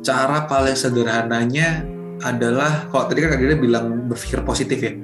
Cara 0.05 0.47
paling 0.47 0.77
sederhananya 0.77 1.83
adalah 2.23 2.88
kalau 2.88 3.11
tadi 3.11 3.27
kan 3.27 3.37
dia 3.37 3.59
bilang 3.59 4.07
berpikir 4.07 4.40
positif 4.47 4.79
ya. 4.81 4.94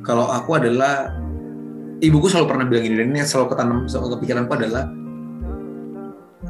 Kalau 0.00 0.32
aku 0.32 0.56
adalah 0.56 1.12
ibuku 2.00 2.26
selalu 2.26 2.46
pernah 2.48 2.64
bilang 2.66 2.84
ini 2.88 2.96
dan 2.96 3.06
ini 3.12 3.20
selalu 3.22 3.46
ketanam 3.52 3.78
selalu 3.86 4.08
kepikiranku 4.16 4.52
adalah 4.56 4.84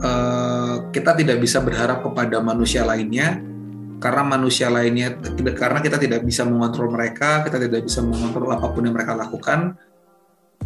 uh, 0.01 0.75
kita 0.95 1.13
tidak 1.19 1.37
bisa 1.43 1.59
berharap 1.61 2.07
kepada 2.07 2.39
manusia 2.41 2.87
lainnya 2.87 3.43
karena 4.01 4.23
manusia 4.25 4.73
lainnya 4.73 5.13
karena 5.53 5.85
kita 5.85 6.01
tidak 6.01 6.25
bisa 6.25 6.49
mengontrol 6.49 6.89
mereka, 6.89 7.45
kita 7.45 7.61
tidak 7.61 7.85
bisa 7.85 8.01
mengontrol 8.01 8.49
apa 8.49 8.73
pun 8.73 8.89
yang 8.89 8.97
mereka 8.97 9.13
lakukan. 9.13 9.77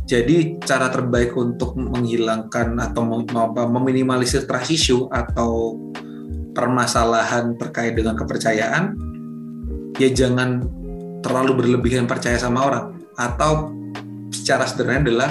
Jadi 0.06 0.62
cara 0.62 0.86
terbaik 0.86 1.34
untuk 1.34 1.74
menghilangkan 1.74 2.78
atau 2.78 3.02
meminimalisir 3.66 4.46
trust 4.46 4.70
issue 4.70 5.10
atau 5.10 5.74
permasalahan 6.54 7.58
terkait 7.58 7.98
dengan 7.98 8.14
kepercayaan 8.14 8.94
ya 9.98 10.08
jangan 10.14 10.62
terlalu 11.18 11.58
berlebihan 11.58 12.06
percaya 12.06 12.38
sama 12.38 12.68
orang 12.68 12.86
atau 13.18 13.74
secara 14.34 14.66
sederhana 14.66 15.06
adalah 15.06 15.30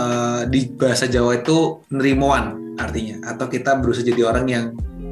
uh, 0.00 0.42
di 0.48 0.72
bahasa 0.72 1.04
Jawa 1.04 1.44
itu 1.44 1.84
nerimoan 1.92 2.76
artinya. 2.80 3.20
Atau 3.28 3.52
kita 3.52 3.76
berusaha 3.78 4.06
jadi 4.06 4.24
orang 4.24 4.46
yang 4.48 4.64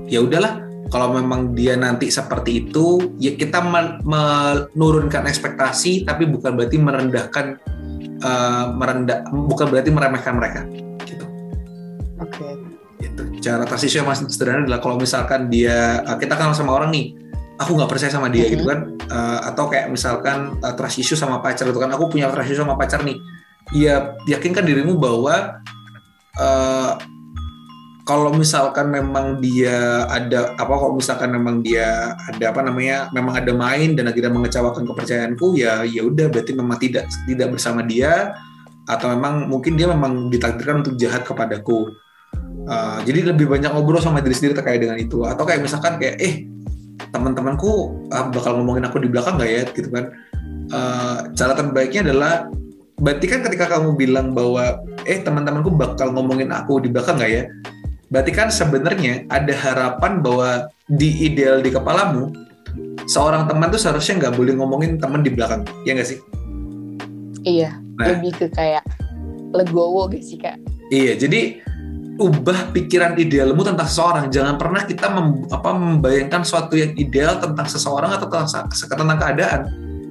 ya 0.08 0.24
udahlah 0.24 0.64
kalau 0.92 1.16
memang 1.16 1.56
dia 1.56 1.72
nanti 1.72 2.12
seperti 2.12 2.68
itu 2.68 3.16
ya 3.16 3.32
kita 3.32 3.64
menurunkan 4.04 5.24
ekspektasi 5.24 6.04
tapi 6.04 6.28
bukan 6.28 6.52
berarti 6.52 6.76
merendahkan 6.76 7.46
uh, 8.20 8.76
merendah 8.76 9.24
bukan 9.32 9.72
berarti 9.72 9.88
meremehkan 9.88 10.36
mereka 10.36 10.60
gitu. 11.08 11.24
Oke. 12.20 12.36
Okay. 12.36 12.52
itu 13.02 13.22
cara 13.42 13.66
transisi 13.66 13.98
yang 13.98 14.06
masih 14.06 14.30
sederhana 14.30 14.62
adalah 14.62 14.78
kalau 14.78 14.94
misalkan 14.94 15.50
dia 15.50 16.04
uh, 16.06 16.14
kita 16.20 16.38
kenal 16.38 16.54
sama 16.54 16.76
orang 16.76 16.94
nih 16.94 17.18
aku 17.62 17.78
nggak 17.78 17.90
percaya 17.90 18.10
sama 18.10 18.28
dia 18.28 18.42
mm 18.42 18.46
-hmm. 18.46 18.52
gitu 18.58 18.64
kan. 18.66 18.78
Uh, 19.08 19.40
atau 19.48 19.64
kayak 19.70 19.86
misalkan 19.88 20.58
uh, 20.60 20.74
trust 20.74 20.98
issue 20.98 21.18
sama 21.18 21.38
pacar 21.38 21.64
itu 21.70 21.78
kan. 21.78 21.90
Aku 21.94 22.10
punya 22.10 22.28
trust 22.28 22.50
issue 22.50 22.62
sama 22.62 22.74
pacar 22.74 23.02
nih. 23.06 23.18
Ya 23.72 24.18
yakinkan 24.26 24.66
dirimu 24.66 24.98
bahwa 24.98 25.62
uh, 26.36 26.92
kalau 28.02 28.34
misalkan 28.34 28.90
memang 28.90 29.38
dia 29.38 30.02
ada 30.10 30.58
apa 30.58 30.74
kalau 30.74 30.98
misalkan 30.98 31.30
memang 31.30 31.62
dia 31.62 32.18
ada 32.18 32.50
apa 32.50 32.60
namanya 32.66 33.06
memang 33.14 33.38
ada 33.38 33.54
main 33.54 33.94
dan 33.94 34.10
akhirnya 34.10 34.34
mengecewakan 34.34 34.82
kepercayaanku 34.90 35.54
ya 35.54 35.86
ya 35.86 36.02
udah 36.02 36.26
berarti 36.26 36.52
memang 36.58 36.78
tidak 36.82 37.06
tidak 37.30 37.48
bersama 37.54 37.86
dia. 37.86 38.34
Atau 38.82 39.14
memang 39.14 39.46
mungkin 39.46 39.78
dia 39.78 39.86
memang 39.86 40.26
ditakdirkan 40.26 40.82
untuk 40.82 40.98
jahat 40.98 41.22
kepadaku. 41.22 41.86
Uh, 42.66 42.98
jadi 43.06 43.30
lebih 43.30 43.46
banyak 43.46 43.70
ngobrol 43.70 44.02
sama 44.02 44.18
diri 44.18 44.34
sendiri 44.34 44.58
terkait 44.58 44.82
dengan 44.82 44.98
itu. 44.98 45.22
Atau 45.22 45.46
kayak 45.46 45.62
misalkan 45.62 46.02
kayak 46.02 46.18
eh 46.18 46.50
teman-temanku 47.12 47.94
uh, 48.12 48.26
bakal 48.32 48.60
ngomongin 48.60 48.84
aku 48.88 49.02
di 49.02 49.08
belakang 49.08 49.36
nggak 49.40 49.50
ya 49.50 49.62
gitu 49.72 49.88
kan 49.92 50.04
uh, 50.72 51.18
cara 51.32 51.52
terbaiknya 51.56 52.10
adalah 52.10 52.48
berarti 53.02 53.26
kan 53.26 53.40
ketika 53.42 53.78
kamu 53.78 53.98
bilang 53.98 54.36
bahwa 54.36 54.80
eh 55.08 55.18
teman-temanku 55.20 55.72
bakal 55.74 56.14
ngomongin 56.14 56.52
aku 56.54 56.78
di 56.78 56.88
belakang 56.92 57.18
nggak 57.18 57.32
ya 57.32 57.44
Berarti 58.12 58.28
kan 58.36 58.52
sebenarnya 58.52 59.24
ada 59.32 59.56
harapan 59.56 60.20
bahwa 60.20 60.68
di 60.84 61.24
ideal 61.24 61.64
di 61.64 61.72
kepalamu 61.72 62.28
seorang 63.08 63.48
teman 63.48 63.72
tuh 63.72 63.80
seharusnya 63.80 64.20
nggak 64.20 64.36
boleh 64.36 64.52
ngomongin 64.52 65.00
teman 65.00 65.24
di 65.24 65.32
belakang, 65.32 65.64
ya 65.88 65.96
nggak 65.96 66.12
sih? 66.12 66.20
Iya, 67.40 67.72
nah. 67.96 68.12
lebih 68.12 68.36
ke 68.36 68.46
kayak 68.52 68.84
legowo 69.56 70.12
gak 70.12 70.20
sih 70.20 70.36
kak? 70.36 70.60
Iya, 70.92 71.16
jadi 71.16 71.64
ubah 72.20 72.74
pikiran 72.76 73.16
idealmu 73.16 73.64
tentang 73.64 73.88
seseorang. 73.88 74.28
Jangan 74.28 74.60
pernah 74.60 74.82
kita 74.84 75.06
mem, 75.08 75.48
apa, 75.48 75.70
membayangkan 75.72 76.42
suatu 76.44 76.76
yang 76.76 76.92
ideal 76.96 77.40
tentang 77.40 77.64
seseorang 77.64 78.16
atau 78.16 78.28
tentang, 78.28 78.68
tentang 78.68 79.18
keadaan. 79.18 79.60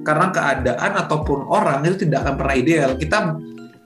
Karena 0.02 0.26
keadaan 0.34 0.92
ataupun 1.06 1.46
orang 1.46 1.86
itu 1.86 2.06
tidak 2.06 2.26
akan 2.26 2.34
pernah 2.34 2.56
ideal. 2.58 2.90
Kita 2.98 3.38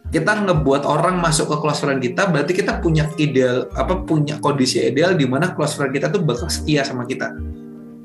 kita 0.07 0.33
ngebuat 0.47 0.87
orang 0.87 1.19
masuk 1.19 1.51
ke 1.51 1.57
close 1.59 1.83
friend 1.83 1.99
kita 1.99 2.31
berarti 2.31 2.55
kita 2.55 2.79
punya 2.79 3.11
ideal 3.19 3.67
apa 3.75 4.07
punya 4.07 4.39
kondisi 4.39 4.79
ideal 4.79 5.19
di 5.19 5.27
mana 5.27 5.51
close 5.51 5.75
friend 5.75 5.91
kita 5.91 6.15
tuh 6.15 6.23
bakal 6.23 6.47
setia 6.47 6.87
sama 6.87 7.03
kita 7.11 7.35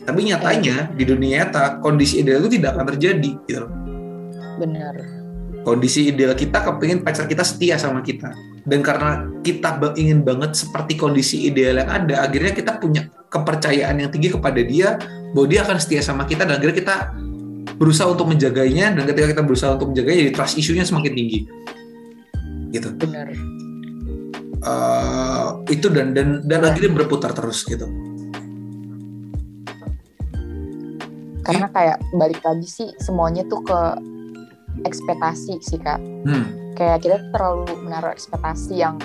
tapi 0.02 0.26
nyatanya 0.26 0.89
di 0.97 1.06
dunia 1.06 1.45
nyata 1.45 1.78
kondisi 1.78 2.26
ideal 2.26 2.41
itu 2.41 2.58
tidak 2.58 2.74
akan 2.74 2.86
terjadi 2.97 3.32
gitu 3.45 3.69
benar 4.58 5.21
kondisi 5.62 6.10
ideal 6.10 6.34
kita 6.34 6.62
kepingin 6.62 7.06
pacar 7.06 7.30
kita 7.30 7.45
setia 7.45 7.78
sama 7.78 8.02
kita. 8.02 8.34
Dan 8.62 8.86
karena 8.86 9.26
kita 9.41 9.82
ingin 9.97 10.21
banget 10.21 10.54
seperti 10.54 10.93
kondisi 10.93 11.50
ideal 11.50 11.82
yang 11.82 11.89
ada 11.89 12.30
akhirnya 12.30 12.54
kita 12.54 12.78
punya 12.78 13.10
kepercayaan 13.34 13.97
yang 13.97 14.10
tinggi 14.13 14.30
kepada 14.30 14.62
dia 14.62 15.02
bahwa 15.34 15.47
dia 15.50 15.65
akan 15.65 15.78
setia 15.82 16.02
sama 16.06 16.30
kita 16.30 16.45
dan 16.45 16.62
akhirnya 16.62 16.78
kita 16.78 16.95
berusaha 17.82 18.06
untuk 18.06 18.30
menjaganya 18.30 18.93
dan 18.93 19.04
ketika 19.10 19.34
kita 19.34 19.41
berusaha 19.41 19.74
untuk 19.74 19.89
menjaganya 19.95 20.30
jadi 20.30 20.34
trust 20.38 20.56
issue-nya 20.62 20.86
semakin 20.86 21.13
tinggi. 21.17 21.39
Gitu. 22.69 22.89
Benar. 23.02 23.34
Uh, 24.62 25.65
itu 25.74 25.89
dan 25.89 26.13
dan 26.13 26.45
dan 26.45 26.62
akhirnya 26.62 26.93
berputar 26.93 27.34
terus 27.34 27.65
gitu. 27.65 27.89
Karena 31.41 31.65
kayak 31.74 31.97
balik 32.13 32.45
lagi 32.45 32.69
sih 32.69 32.93
semuanya 33.02 33.41
tuh 33.50 33.65
ke 33.65 33.80
ekspektasi 34.84 35.60
sih 35.62 35.80
kak. 35.80 36.00
Hmm. 36.28 36.58
kayak 36.80 37.04
kita 37.04 37.20
terlalu 37.36 37.68
menaruh 37.84 38.16
ekspektasi 38.16 38.80
yang 38.80 38.96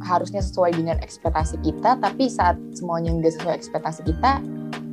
harusnya 0.00 0.40
sesuai 0.40 0.72
dengan 0.72 0.96
ekspektasi 1.02 1.60
kita 1.60 1.98
tapi 2.00 2.30
saat 2.30 2.56
semuanya 2.72 3.12
nggak 3.12 3.34
sesuai 3.36 3.54
ekspektasi 3.60 4.06
kita 4.06 4.40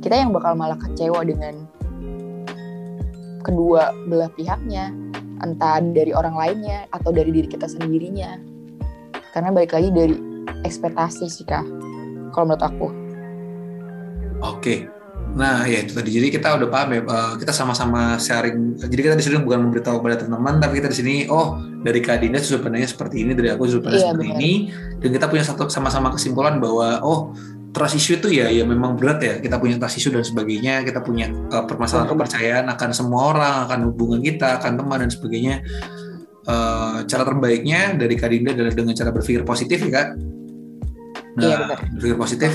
kita 0.04 0.14
yang 0.18 0.34
bakal 0.34 0.52
malah 0.58 0.76
kecewa 0.76 1.24
dengan 1.24 1.64
kedua 3.46 3.96
belah 4.10 4.28
pihaknya. 4.34 4.92
Entah 5.38 5.78
dari 5.80 6.10
orang 6.10 6.34
lainnya 6.34 6.90
atau 6.90 7.14
dari 7.14 7.30
diri 7.30 7.46
kita 7.46 7.70
sendirinya. 7.70 8.36
Karena 9.30 9.54
balik 9.54 9.70
lagi 9.70 9.88
dari 9.94 10.18
ekspektasi 10.66 11.30
sih 11.30 11.46
kak 11.46 11.64
kalau 12.34 12.52
menurut 12.52 12.64
aku. 12.66 12.88
Oke 14.42 14.97
Nah, 15.36 15.62
ya 15.68 15.84
itu 15.84 15.92
tadi. 15.92 16.10
Jadi 16.10 16.28
kita 16.34 16.56
udah 16.56 16.68
paham 16.72 16.88
ya, 16.96 17.00
uh, 17.04 17.34
kita 17.36 17.52
sama-sama 17.52 18.16
sharing. 18.16 18.80
Jadi 18.80 19.00
kita 19.00 19.14
di 19.14 19.22
sini 19.22 19.36
bukan 19.44 19.68
memberitahu 19.68 20.00
kepada 20.00 20.24
teman-teman, 20.24 20.58
tapi 20.58 20.80
kita 20.80 20.88
di 20.90 20.96
sini, 20.96 21.14
oh 21.28 21.60
dari 21.84 22.00
Kak 22.02 22.24
Dinda 22.24 22.40
sudut 22.40 22.66
pandangnya 22.66 22.90
seperti 22.90 23.22
ini, 23.22 23.36
dari 23.36 23.52
aku 23.52 23.68
sudut 23.68 23.86
pandang 23.86 24.02
iya, 24.02 24.08
seperti 24.10 24.26
benar. 24.26 24.40
ini, 24.40 24.52
dan 24.98 25.10
kita 25.14 25.26
punya 25.30 25.44
satu 25.46 25.62
sama-sama 25.70 26.10
kesimpulan 26.10 26.58
bahwa, 26.58 27.04
oh 27.04 27.36
trust 27.70 27.94
issue 28.00 28.18
itu 28.18 28.32
ya, 28.34 28.50
ya 28.50 28.64
memang 28.66 28.98
berat 28.98 29.20
ya. 29.22 29.34
Kita 29.38 29.60
punya 29.62 29.78
trust 29.78 30.00
issue 30.00 30.10
dan 30.10 30.26
sebagainya, 30.26 30.82
kita 30.82 31.04
punya 31.04 31.30
uh, 31.54 31.62
permasalahan 31.68 32.08
kepercayaan 32.10 32.64
akan 32.74 32.90
semua 32.90 33.20
orang, 33.30 33.54
akan 33.70 33.78
hubungan 33.94 34.18
kita, 34.24 34.58
akan 34.58 34.80
teman 34.80 35.06
dan 35.06 35.10
sebagainya. 35.12 35.62
Uh, 36.48 37.04
cara 37.04 37.28
terbaiknya 37.28 37.92
dari 37.94 38.16
Kak 38.16 38.32
Dinda 38.32 38.56
adalah 38.56 38.72
dengan 38.72 38.96
cara 38.96 39.12
berpikir 39.12 39.44
positif 39.44 39.84
ya 39.84 39.90
Kak. 39.92 40.08
Nah, 41.38 41.44
iya, 41.44 41.56
benar. 41.60 41.78
berpikir 41.94 42.16
positif 42.18 42.50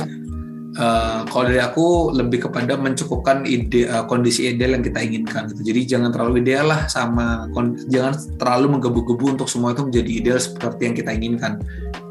uh, 0.78 1.26
kalau 1.30 1.46
dari 1.50 1.62
aku 1.62 2.14
lebih 2.14 2.50
kepada 2.50 2.78
mencukupkan 2.78 3.46
ide 3.46 3.86
uh, 3.90 4.06
kondisi 4.06 4.50
ideal 4.50 4.78
yang 4.78 4.84
kita 4.86 5.00
inginkan 5.02 5.50
gitu. 5.54 5.62
Jadi 5.74 5.82
jangan 5.98 6.10
terlalu 6.14 6.46
ideal 6.46 6.70
lah 6.70 6.86
sama 6.90 7.50
jangan 7.90 8.14
terlalu 8.38 8.78
menggebu-gebu 8.78 9.38
untuk 9.40 9.48
semua 9.50 9.74
itu 9.74 9.86
menjadi 9.86 10.12
ideal 10.12 10.40
seperti 10.40 10.82
yang 10.90 10.96
kita 10.98 11.12
inginkan. 11.14 11.54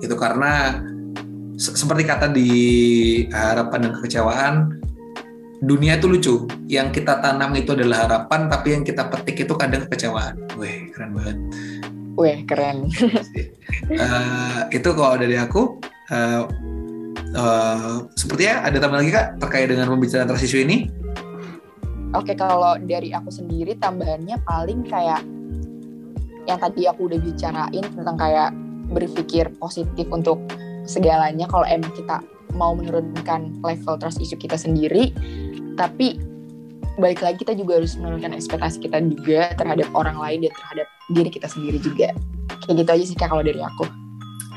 Itu 0.02 0.14
karena 0.14 0.82
se 1.56 1.76
seperti 1.76 2.02
kata 2.08 2.32
di 2.32 2.50
harapan 3.30 3.90
dan 3.90 3.92
kekecewaan 4.00 4.54
dunia 5.62 5.96
itu 5.96 6.06
lucu. 6.10 6.34
Yang 6.66 7.00
kita 7.00 7.22
tanam 7.22 7.54
itu 7.54 7.72
adalah 7.72 8.10
harapan, 8.10 8.50
tapi 8.50 8.74
yang 8.74 8.82
kita 8.82 9.06
petik 9.08 9.46
itu 9.46 9.54
kadang 9.54 9.86
kekecewaan. 9.86 10.34
Wih, 10.58 10.90
keren 10.90 11.10
banget. 11.14 11.38
Wih, 12.18 12.38
keren. 12.44 12.90
uh, 13.96 14.68
itu 14.68 14.88
kalau 14.92 15.16
dari 15.16 15.38
aku, 15.38 15.78
uh, 16.10 16.50
Uh, 17.32 18.04
sepertinya 18.12 18.68
ada 18.68 18.76
tambah 18.76 19.00
lagi 19.00 19.10
kak 19.12 19.26
terkait 19.40 19.72
dengan 19.72 19.88
pembicaraan 19.88 20.28
transisi 20.28 20.68
ini? 20.68 20.92
Oke, 22.12 22.36
kalau 22.36 22.76
dari 22.76 23.08
aku 23.16 23.32
sendiri 23.32 23.72
tambahannya 23.80 24.36
paling 24.44 24.84
kayak 24.84 25.24
yang 26.44 26.60
tadi 26.60 26.84
aku 26.84 27.08
udah 27.08 27.16
bicarain 27.16 27.84
tentang 27.88 28.16
kayak 28.20 28.52
berpikir 28.92 29.48
positif 29.56 30.04
untuk 30.12 30.36
segalanya 30.84 31.48
kalau 31.48 31.64
emang 31.64 31.88
kita 31.96 32.20
mau 32.52 32.76
menurunkan 32.76 33.64
level 33.64 33.96
trust 33.96 34.20
issue 34.20 34.36
kita 34.36 34.60
sendiri. 34.60 35.16
Tapi 35.80 36.20
balik 37.00 37.24
lagi 37.24 37.40
kita 37.40 37.56
juga 37.56 37.80
harus 37.80 37.96
menurunkan 37.96 38.36
ekspektasi 38.36 38.84
kita 38.84 39.00
juga 39.00 39.56
terhadap 39.56 39.88
orang 39.96 40.20
lain 40.20 40.44
dan 40.44 40.52
terhadap 40.52 40.86
diri 41.08 41.30
kita 41.32 41.48
sendiri 41.48 41.80
juga. 41.80 42.12
Kayak 42.68 42.84
gitu 42.84 42.90
aja 42.92 43.04
sih 43.08 43.16
kak 43.16 43.32
kalau 43.32 43.40
dari 43.40 43.64
aku 43.64 44.01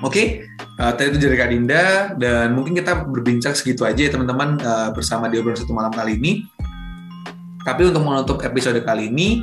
oke 0.02 0.12
okay. 0.12 0.28
Uh, 0.76 0.92
tadi 0.92 1.16
itu 1.16 1.24
dari 1.24 1.40
Kak 1.40 1.50
Dinda 1.56 1.86
dan 2.20 2.52
mungkin 2.52 2.76
kita 2.76 3.08
berbincang 3.08 3.56
segitu 3.56 3.88
aja 3.88 3.96
ya 3.96 4.12
teman-teman 4.12 4.60
uh, 4.60 4.92
bersama 4.92 5.32
di 5.32 5.40
obrolan 5.40 5.56
satu 5.56 5.72
malam 5.72 5.88
kali 5.88 6.20
ini. 6.20 6.44
Tapi 7.64 7.88
untuk 7.88 8.04
menutup 8.04 8.44
episode 8.44 8.76
kali 8.84 9.08
ini 9.08 9.40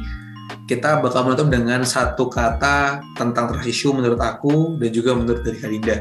kita 0.69 1.01
bakal 1.01 1.25
menutup 1.25 1.49
dengan 1.49 1.81
satu 1.89 2.29
kata 2.29 3.01
tentang 3.17 3.49
trust 3.49 3.65
issue 3.65 3.97
menurut 3.97 4.21
aku 4.21 4.77
dan 4.77 4.93
juga 4.93 5.17
menurut 5.17 5.41
dari 5.41 5.57
Kak 5.57 5.71
Dinda. 5.73 5.97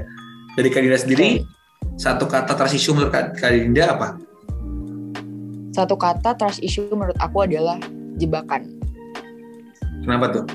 Dari 0.60 0.68
Kak 0.68 0.82
Dinda 0.84 1.00
sendiri 1.00 1.30
okay. 1.40 1.96
satu 1.96 2.28
kata 2.28 2.52
trust 2.52 2.76
issue 2.76 2.92
menurut 2.92 3.16
Kak 3.16 3.40
Dinda 3.40 3.96
apa? 3.96 4.20
Satu 5.72 5.96
kata 5.96 6.36
trust 6.36 6.60
issue 6.60 6.92
menurut 6.92 7.16
aku 7.24 7.48
adalah 7.48 7.80
jebakan. 8.20 8.68
Kenapa 10.04 10.28
tuh? 10.28 10.46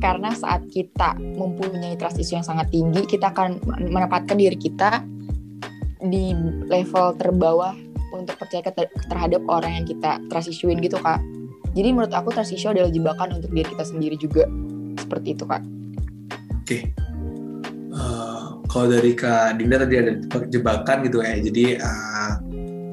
Karena 0.00 0.32
saat 0.32 0.64
kita 0.72 1.14
mempunyai 1.20 1.94
trust 2.00 2.18
issue 2.18 2.40
yang 2.40 2.46
sangat 2.46 2.72
tinggi 2.72 3.04
kita 3.04 3.30
akan 3.30 3.60
menempatkan 3.92 4.40
diri 4.40 4.56
kita 4.56 5.04
di 6.00 6.32
level 6.66 7.12
terbawah 7.20 7.76
untuk 8.10 8.34
percaya 8.40 8.64
terhadap 9.06 9.42
orang 9.46 9.82
yang 9.82 9.86
kita 9.86 10.18
trust 10.32 10.50
issuein 10.50 10.80
gitu 10.80 10.96
kak 10.98 11.20
jadi 11.76 11.94
menurut 11.94 12.10
aku 12.10 12.34
trust 12.34 12.56
issue 12.56 12.72
adalah 12.72 12.90
jebakan 12.90 13.38
untuk 13.38 13.52
diri 13.52 13.68
kita 13.68 13.84
sendiri 13.86 14.16
juga 14.18 14.48
seperti 14.98 15.36
itu 15.36 15.44
kak 15.46 15.62
oke 15.62 16.64
okay. 16.64 16.82
uh, 17.94 18.00
eh, 18.00 18.46
kalau 18.66 18.86
dari 18.90 19.12
kak 19.14 19.60
Dinda 19.60 19.76
tadi 19.84 19.94
ada 20.00 20.12
jebakan 20.48 20.96
gitu 21.06 21.22
ya 21.22 21.38
jadi 21.38 21.64
uh, 21.78 22.32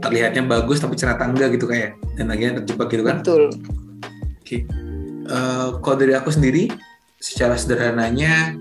terlihatnya 0.04 0.44
bagus 0.46 0.78
tapi 0.84 0.94
ternyata 0.94 1.26
enggak 1.26 1.50
gitu 1.58 1.66
kayak 1.66 1.98
ya. 1.98 2.22
dan 2.22 2.26
akhirnya 2.30 2.54
terjebak 2.62 2.88
gitu 2.94 3.04
kan 3.08 3.18
betul 3.24 3.44
oke 3.50 4.46
okay. 4.46 4.60
uh, 5.32 5.80
kalau 5.82 5.98
dari 5.98 6.14
aku 6.14 6.30
sendiri 6.30 6.70
secara 7.18 7.58
sederhananya 7.58 8.54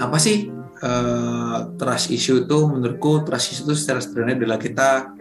apa 0.00 0.16
sih 0.16 0.48
uh, 0.80 1.76
trust 1.76 2.08
issue 2.08 2.48
itu 2.48 2.58
menurutku 2.64 3.24
trust 3.28 3.52
issue 3.52 3.64
itu 3.68 3.74
secara 3.76 4.00
sederhana 4.00 4.36
adalah 4.36 4.58
kita 4.58 5.12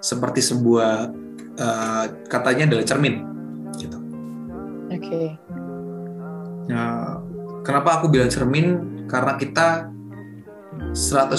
seperti 0.00 0.40
sebuah 0.40 1.12
uh, 1.60 2.04
katanya 2.26 2.72
adalah 2.72 2.84
cermin 2.88 3.14
gitu. 3.76 3.98
Oke. 4.88 4.98
Okay. 4.98 5.26
Nah, 6.72 7.20
kenapa 7.62 8.00
aku 8.00 8.08
bilang 8.08 8.32
cermin? 8.32 9.04
Karena 9.06 9.36
kita 9.36 9.92
100% 10.92 10.96
uh, 10.96 11.32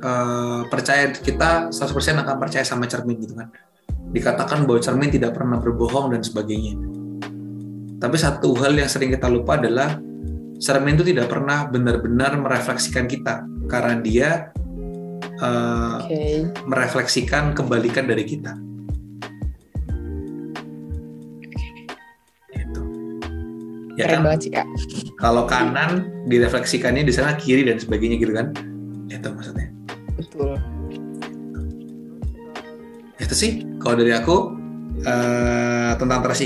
eh, 0.00 0.62
percaya 0.72 1.12
kita 1.12 1.68
100% 1.68 2.22
akan 2.24 2.36
percaya 2.40 2.64
sama 2.64 2.88
cermin 2.88 3.20
gitu 3.20 3.36
kan. 3.36 3.52
Dikatakan 4.08 4.64
bahwa 4.64 4.80
cermin 4.80 5.12
tidak 5.12 5.36
pernah 5.36 5.60
berbohong 5.60 6.16
dan 6.16 6.24
sebagainya 6.24 6.97
tapi 7.98 8.14
satu 8.14 8.54
hal 8.62 8.78
yang 8.78 8.86
sering 8.86 9.10
kita 9.10 9.26
lupa 9.26 9.58
adalah 9.58 9.98
cermin 10.58 10.94
itu 10.98 11.14
tidak 11.14 11.30
pernah 11.30 11.66
benar-benar 11.66 12.38
merefleksikan 12.38 13.10
kita 13.10 13.42
karena 13.66 13.94
dia 14.02 14.30
uh, 15.42 16.02
okay. 16.02 16.46
merefleksikan 16.66 17.54
kebalikan 17.54 18.06
dari 18.06 18.22
kita. 18.26 18.54
Gitu. 22.54 22.82
Ya 23.98 24.06
Keren 24.06 24.14
kan? 24.14 24.22
banget 24.26 24.40
sih 24.46 24.50
kak. 24.54 24.66
Kalau 25.18 25.46
kanan 25.46 26.06
direfleksikannya 26.30 27.02
di 27.02 27.14
sana 27.14 27.34
kiri 27.34 27.66
dan 27.66 27.82
sebagainya 27.82 28.18
gitu 28.18 28.30
kan? 28.34 28.54
Itu 29.10 29.30
maksudnya. 29.34 29.70
Betul. 30.14 30.54
Itu 33.18 33.34
sih 33.34 33.66
kalau 33.82 33.98
dari 33.98 34.14
aku 34.14 34.57
uh, 35.04 35.92
tentang 35.98 36.20
trust 36.24 36.42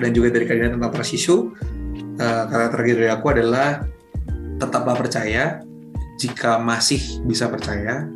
dan 0.00 0.10
juga 0.10 0.28
dari 0.34 0.44
kalian 0.48 0.80
tentang 0.80 0.92
trust 0.92 1.14
issue. 1.14 1.52
Uh, 2.14 2.42
kata 2.46 2.66
terakhir 2.74 2.94
dari 3.00 3.10
aku 3.10 3.26
adalah 3.32 3.68
tetaplah 4.58 4.96
percaya. 4.96 5.60
Jika 6.14 6.62
masih 6.62 7.26
bisa 7.26 7.50
percaya 7.50 8.06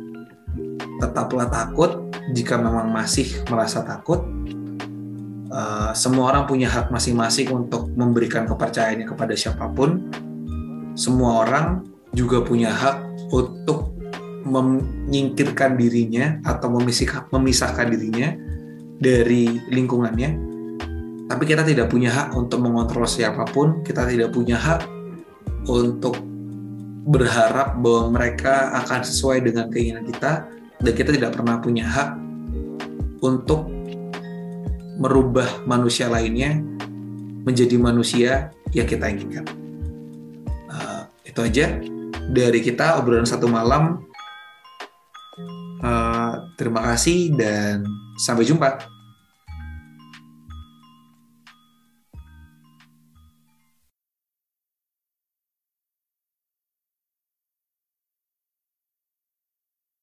tetaplah 0.99 1.47
takut. 1.51 2.07
Jika 2.29 2.61
memang 2.61 2.93
masih 2.93 3.41
merasa 3.49 3.81
takut 3.81 4.21
uh, 5.49 5.91
semua 5.97 6.33
orang 6.33 6.45
punya 6.45 6.69
hak 6.69 6.93
masing-masing 6.93 7.49
untuk 7.49 7.89
memberikan 7.93 8.45
kepercayaannya 8.45 9.05
kepada 9.09 9.33
siapa 9.33 9.69
pun. 9.73 10.09
Semua 10.93 11.45
orang 11.45 11.85
juga 12.13 12.41
punya 12.43 12.73
hak 12.73 13.29
untuk 13.31 13.93
menyingkirkan 14.49 15.77
dirinya 15.77 16.41
atau 16.41 16.71
memisahkan 17.29 17.87
dirinya 17.91 18.33
dari 18.99 19.47
lingkungannya, 19.71 20.29
tapi 21.31 21.43
kita 21.47 21.63
tidak 21.63 21.87
punya 21.87 22.11
hak 22.11 22.35
untuk 22.35 22.59
mengontrol 22.59 23.07
siapa 23.07 23.47
pun, 23.47 23.79
kita 23.81 24.03
tidak 24.03 24.35
punya 24.35 24.59
hak 24.59 24.83
untuk 25.71 26.19
berharap 27.09 27.79
bahwa 27.79 28.19
mereka 28.19 28.75
akan 28.83 29.01
sesuai 29.01 29.47
dengan 29.47 29.71
keinginan 29.71 30.03
kita, 30.03 30.45
dan 30.83 30.93
kita 30.93 31.15
tidak 31.15 31.31
pernah 31.33 31.57
punya 31.63 31.87
hak 31.87 32.19
untuk 33.23 33.71
merubah 34.99 35.47
manusia 35.63 36.11
lainnya 36.11 36.59
menjadi 37.47 37.75
manusia 37.79 38.51
yang 38.75 38.85
kita 38.85 39.07
inginkan. 39.07 39.47
Uh, 40.67 41.07
itu 41.23 41.39
aja 41.39 41.79
dari 42.29 42.59
kita 42.59 42.99
obrolan 42.99 43.25
satu 43.25 43.47
malam. 43.47 44.03
Uh, 45.79 46.51
terima 46.59 46.83
kasih 46.83 47.31
dan 47.39 47.87
sampai 48.19 48.43
jumpa. 48.43 48.98